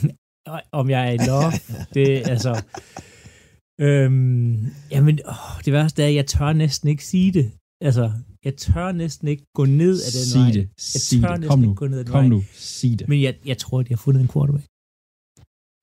[0.80, 1.52] Om jeg er en love?
[1.96, 2.54] det altså...
[3.82, 7.52] Øhm, jamen, åh, det værste er, at jeg tør næsten ikke sige det.
[7.88, 8.06] Altså,
[8.46, 10.52] jeg tør næsten ikke gå ned af den sig vej.
[10.58, 10.66] det.
[10.96, 11.40] Jeg sig tør det.
[11.40, 11.70] næsten Kom nu.
[11.70, 12.30] ikke gå ned af den Kom vej.
[12.30, 12.42] nu.
[12.54, 13.08] Sig det.
[13.10, 14.66] Men jeg, jeg tror, at de har fundet en quarterback.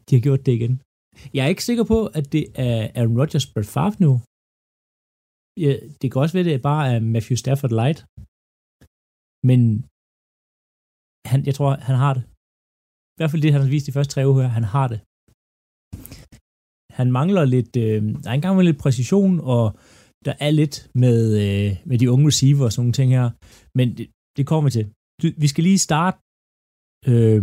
[0.07, 0.75] De har gjort det igen.
[1.35, 4.13] Jeg er ikke sikker på, at det er Aaron Rodgers Brett Favre nu.
[5.65, 7.99] Ja, det kan også være, at det bare er Matthew Stafford Light.
[9.51, 9.63] Men
[11.31, 12.25] han, jeg tror, han har det.
[13.15, 14.57] I hvert fald det, han har vist de første tre uger.
[14.59, 15.01] Han har det.
[16.99, 19.65] Han mangler lidt, øh, der er engang med lidt præcision, og
[20.27, 23.27] der er lidt med, øh, med de unge receiver og sådan nogle ting her.
[23.79, 24.07] Men det,
[24.37, 24.87] det kommer vi til.
[25.21, 26.17] Du, vi skal lige starte,
[27.13, 27.43] øh,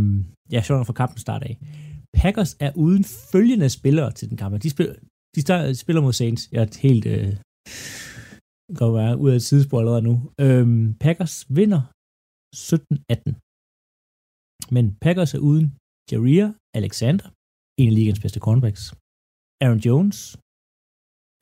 [0.53, 1.55] ja, sjovt fra kampen start af.
[2.21, 4.63] Packers er uden følgende spillere til den kamp.
[4.63, 4.95] De spiller,
[5.35, 6.43] de start, spiller mod Saints.
[6.51, 7.33] Jeg er helt, øh,
[8.79, 10.15] går være ud af et sidespor allerede nu.
[10.45, 11.81] Øhm, Packers vinder
[12.55, 13.31] 17-18.
[14.75, 15.67] Men Packers er uden
[16.11, 16.47] Jaria
[16.79, 17.27] Alexander,
[17.81, 18.83] en af ligens bedste cornerbacks.
[19.63, 20.19] Aaron Jones,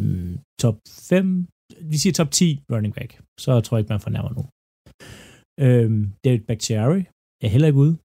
[0.03, 0.77] mm, top
[1.19, 1.27] 5,
[1.91, 3.11] vi siger top 10 running back,
[3.43, 4.43] så tror jeg ikke, man fornærmer nu.
[5.65, 7.01] Øhm, David Bakhtiari
[7.45, 7.95] er heller ikke ude,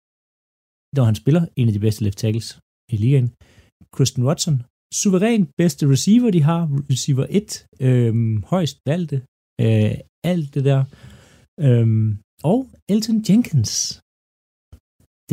[0.97, 2.49] når han spiller en af de bedste left tackles
[2.95, 3.29] i ligaen.
[3.95, 4.57] Christian Watson,
[4.99, 6.63] suveræn bedste receiver, de har,
[6.93, 9.17] receiver 1, øhm, højst valgte,
[9.65, 9.95] øh,
[10.31, 10.81] alt det der.
[11.67, 12.09] Øhm,
[12.51, 12.59] og
[12.93, 13.73] Elton Jenkins,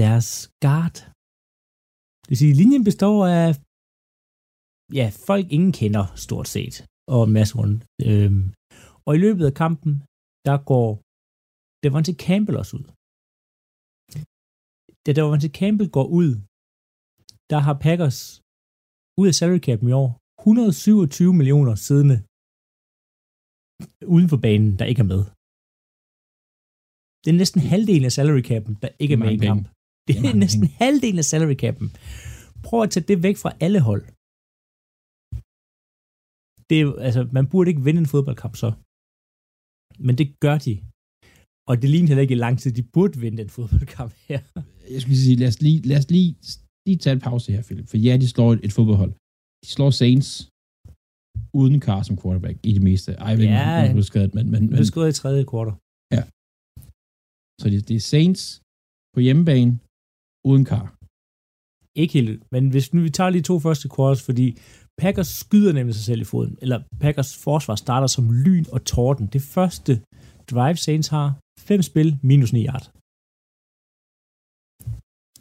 [0.02, 0.30] deres
[0.64, 0.98] guard.
[2.22, 3.50] Det vil sige, linjen består af
[5.00, 6.76] ja, folk ingen kender stort set,
[7.16, 7.82] og masse rundt.
[8.08, 8.44] Øhm,
[9.06, 9.94] og i løbet af kampen,
[10.48, 10.90] der går
[11.84, 12.86] Devontae Campbell også ud.
[15.06, 16.30] Da Devontae Campbell går ud,
[17.52, 18.20] der har Packers
[19.20, 20.10] ud af salary cap i år
[20.42, 22.18] 127 millioner siddende
[24.16, 25.22] uden for banen, der ikke er med.
[27.24, 29.64] Det er næsten halvdelen af salary cap'en, der ikke er med i kamp.
[30.08, 30.76] Det er, det er næsten penge.
[30.84, 31.88] halvdelen af salary cap'en.
[32.66, 34.04] Prøv at tage det væk fra alle hold.
[36.70, 38.70] Det er, altså, man burde ikke vinde en fodboldkamp så.
[40.06, 40.74] Men det gør de.
[41.70, 44.42] Og det ligner heller ikke i lang tid, de burde vinde den fodboldkamp her.
[44.94, 46.30] Jeg skulle sige, lad os lige, lad os lige,
[46.88, 47.88] lige tage en pause her, Philip.
[47.92, 49.14] For ja, de slår et, et fodboldhold.
[49.64, 50.30] De slår Saints
[51.60, 53.10] uden Carr som quarterback i det meste.
[53.26, 54.46] Ej, jeg ja, han blev skadet, men...
[54.54, 55.76] men, men skadet i tredje kvartal.
[56.16, 56.24] Ja.
[57.60, 58.44] Så det, det er Saints
[59.14, 59.72] på hjemmebane
[60.50, 60.88] uden Carr.
[62.02, 64.48] Ikke helt, men hvis nu vi tager lige to første quarters, fordi
[65.02, 69.26] Packers skyder nemlig sig selv i foden, eller Packers forsvar starter som lyn og torden.
[69.36, 69.94] Det første
[70.52, 71.28] drive Saints har,
[71.70, 72.86] fem spil, minus 9 yard.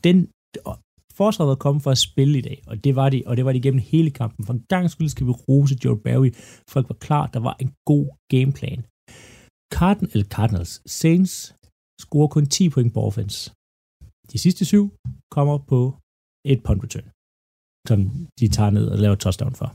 [0.07, 0.17] Den,
[1.21, 3.53] forsvaret var kommet for at spille i dag, og det var de, og det var
[3.53, 4.43] de gennem hele kampen.
[4.47, 6.31] For en gang skulle skal vi rose Joe Barry.
[6.73, 8.81] Folk var klar, der var en god gameplan.
[9.77, 11.35] Cardin, eller Cardinals, Saints
[12.03, 13.39] scorer kun 10 point på offense.
[14.33, 14.85] De sidste syv
[15.37, 15.81] kommer på
[16.53, 17.09] et punt return,
[17.89, 17.99] som
[18.39, 19.69] de tager ned og laver touchdown for.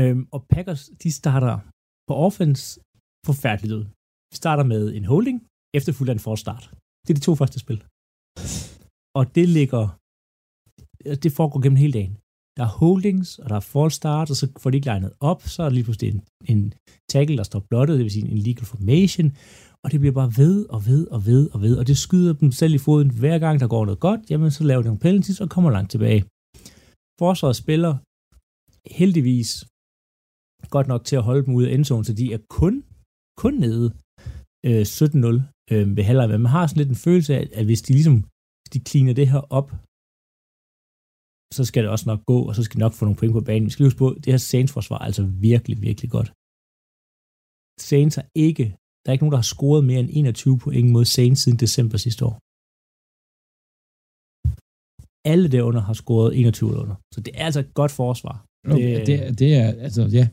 [0.00, 1.54] Øhm, og Packers, de starter
[2.08, 2.62] på offense
[3.28, 3.84] forfærdeligt ud.
[4.30, 5.38] Vi starter med en holding,
[5.78, 6.64] efterfulgt af en forstart.
[7.02, 7.78] Det er de to første spil.
[9.18, 9.84] Og det ligger,
[11.22, 12.14] det foregår gennem hele dagen.
[12.56, 15.40] Der er holdings, og der er false start, og så får de ikke legnet op,
[15.42, 16.20] så er der lige pludselig en,
[16.52, 16.74] en
[17.12, 19.28] tackle, der står blottet, det vil sige en legal formation,
[19.82, 22.50] og det bliver bare ved og ved og ved og ved, og det skyder dem
[22.52, 25.40] selv i foden hver gang, der går noget godt, jamen så laver de nogle penalties
[25.40, 26.22] og kommer langt tilbage.
[27.22, 27.92] Forsvaret spiller
[29.00, 29.50] heldigvis
[30.74, 32.74] godt nok til at holde dem ude af endzone, så de er kun,
[33.42, 33.86] kun nede
[34.68, 37.82] øh, 17-0 øh, ved halvleg, men man har sådan lidt en følelse af, at hvis
[37.82, 38.16] de ligesom
[38.72, 39.68] de cleaner det her op,
[41.56, 43.44] så skal det også nok gå, og så skal de nok få nogle point på
[43.48, 43.66] banen.
[43.68, 46.28] Vi skal huske på, det her Saints forsvar er altså virkelig, virkelig godt.
[47.90, 48.66] Saints har ikke,
[49.00, 51.96] der er ikke nogen, der har scoret mere end 21 point mod Saints siden december
[52.06, 52.36] sidste år.
[55.32, 56.96] Alle derunder har scoret 21 under.
[57.14, 58.36] Så det er altså et godt forsvar.
[58.78, 60.24] Det, det, det er, altså, ja.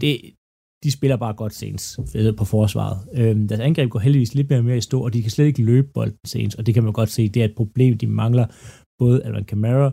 [0.00, 0.12] Det,
[0.84, 2.00] de spiller bare godt Saints
[2.38, 2.98] på forsvaret.
[3.12, 5.46] Øhm, deres angreb går heldigvis lidt mere og mere i stå, og de kan slet
[5.46, 8.06] ikke løbe bolden Saints, og det kan man godt se, det er et problem, de
[8.06, 8.46] mangler
[8.98, 9.90] både Alvin Kamara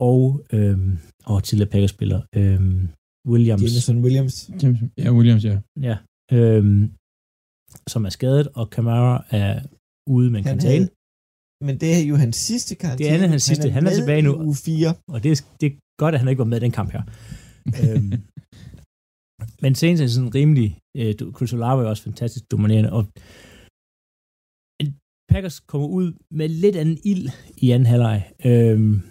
[0.00, 2.88] og, øhm, og tidligere Packers-spiller øhm,
[3.28, 3.62] Williams.
[3.62, 4.50] Jameson Williams.
[4.98, 5.58] Ja, Williams, ja.
[5.88, 5.96] Ja,
[6.32, 6.92] øhm,
[7.88, 9.62] som er skadet, og Kamara er
[10.10, 10.88] ude med en karantæne.
[11.66, 13.14] Men det er jo hans sidste karantæne.
[13.14, 13.70] Det er hans sidste.
[13.70, 14.32] Han er, han er tilbage nu.
[14.48, 14.94] Uge 4.
[15.12, 17.02] Og det er, det er godt, at han ikke var med i den kamp her.
[17.82, 18.12] øhm,
[19.62, 23.06] men Saints er sådan rimelig, øh, Chris Olave er også fantastisk dominerende, og
[25.28, 28.32] Packers kommer ud med lidt anden ild i anden halvleg.
[28.44, 29.02] Øhm,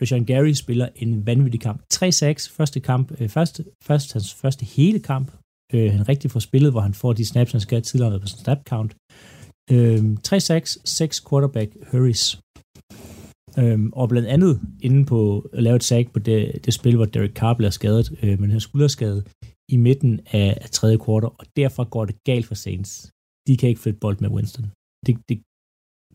[0.00, 1.80] Rashawn Gary spiller en vanvittig kamp.
[1.94, 5.32] 3-6, første kamp, øh, første, første, hans første hele kamp.
[5.74, 8.58] Øh, han rigtig får spillet, hvor han får de snaps, han skal tidligere på snap
[8.68, 8.92] count.
[9.70, 12.40] Øhm, 3-6, 6 quarterback hurries.
[13.58, 17.04] Øhm, og blandt andet inde på at lave et sack på det, det spil, hvor
[17.04, 19.24] Derek Carr bliver skadet, øh, med den her skulderskade
[19.74, 23.10] i midten af, af tredje kvartal, og derfor går det galt for Saints.
[23.46, 24.66] De kan ikke flytte bold med Winston.
[25.06, 25.36] Det, det,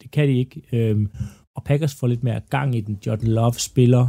[0.01, 0.57] det kan de ikke.
[0.75, 1.05] Øhm,
[1.55, 2.95] og Packers får lidt mere gang i den.
[3.05, 4.05] Jordan Love spiller,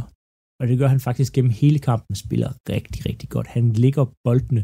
[0.59, 3.47] og det gør han faktisk gennem hele kampen, spiller rigtig, rigtig godt.
[3.47, 4.63] Han ligger boldene.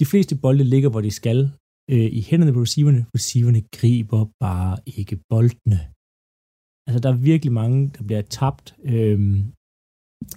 [0.00, 1.38] De fleste bolde ligger, hvor de skal,
[1.90, 3.06] øh, i hænderne på receiverne.
[3.16, 5.80] Receiverne griber bare ikke boldene.
[6.86, 8.66] Altså, der er virkelig mange, der bliver tabt.
[8.94, 9.52] Øhm,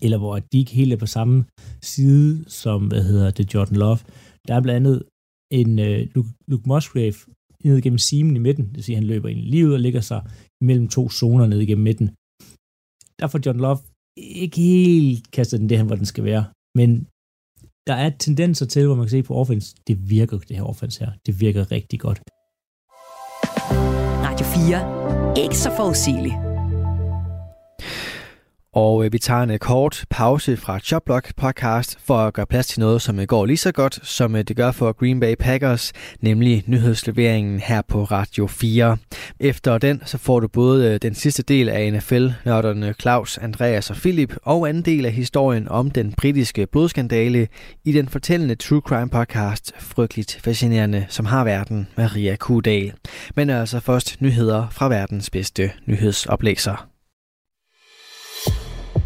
[0.02, 1.46] eller hvor de ikke helt er på samme
[1.82, 4.00] side som, hvad hedder det, Jordan Love.
[4.48, 5.04] Der er blandt andet
[5.52, 7.16] en øh, Luke, Luke Musgrave
[7.64, 9.80] ned gennem simen i midten, det vil sige, at han løber ind i livet og
[9.80, 10.22] ligger sig
[10.62, 12.08] mellem to zoner ned gennem midten.
[13.20, 13.80] Der får John Love
[14.18, 16.46] ikke helt kastet den det, hvor den skal være,
[16.80, 17.08] men
[17.88, 21.06] der er tendenser til, hvor man kan se på offense, det virker, det her offense
[21.06, 22.20] her, det virker rigtig godt.
[24.28, 25.44] Radio 4.
[25.44, 26.47] Ikke så forudsigeligt.
[28.78, 32.68] Og øh, vi tager en øh, kort pause fra Choplock podcast for at gøre plads
[32.68, 35.36] til noget, som øh, går lige så godt, som øh, det gør for Green Bay
[35.40, 38.98] Packers, nemlig nyhedsleveringen her på Radio 4.
[39.40, 43.96] Efter den, så får du både øh, den sidste del af NFL-nørderne Claus, Andreas og
[43.96, 47.48] Philip, og anden del af historien om den britiske blodskandale
[47.86, 52.94] i den fortællende True Crime podcast Frygteligt Fascinerende, som har verden Maria Kudal.
[53.36, 56.97] Men altså først nyheder fra verdens bedste nyhedsoplæser.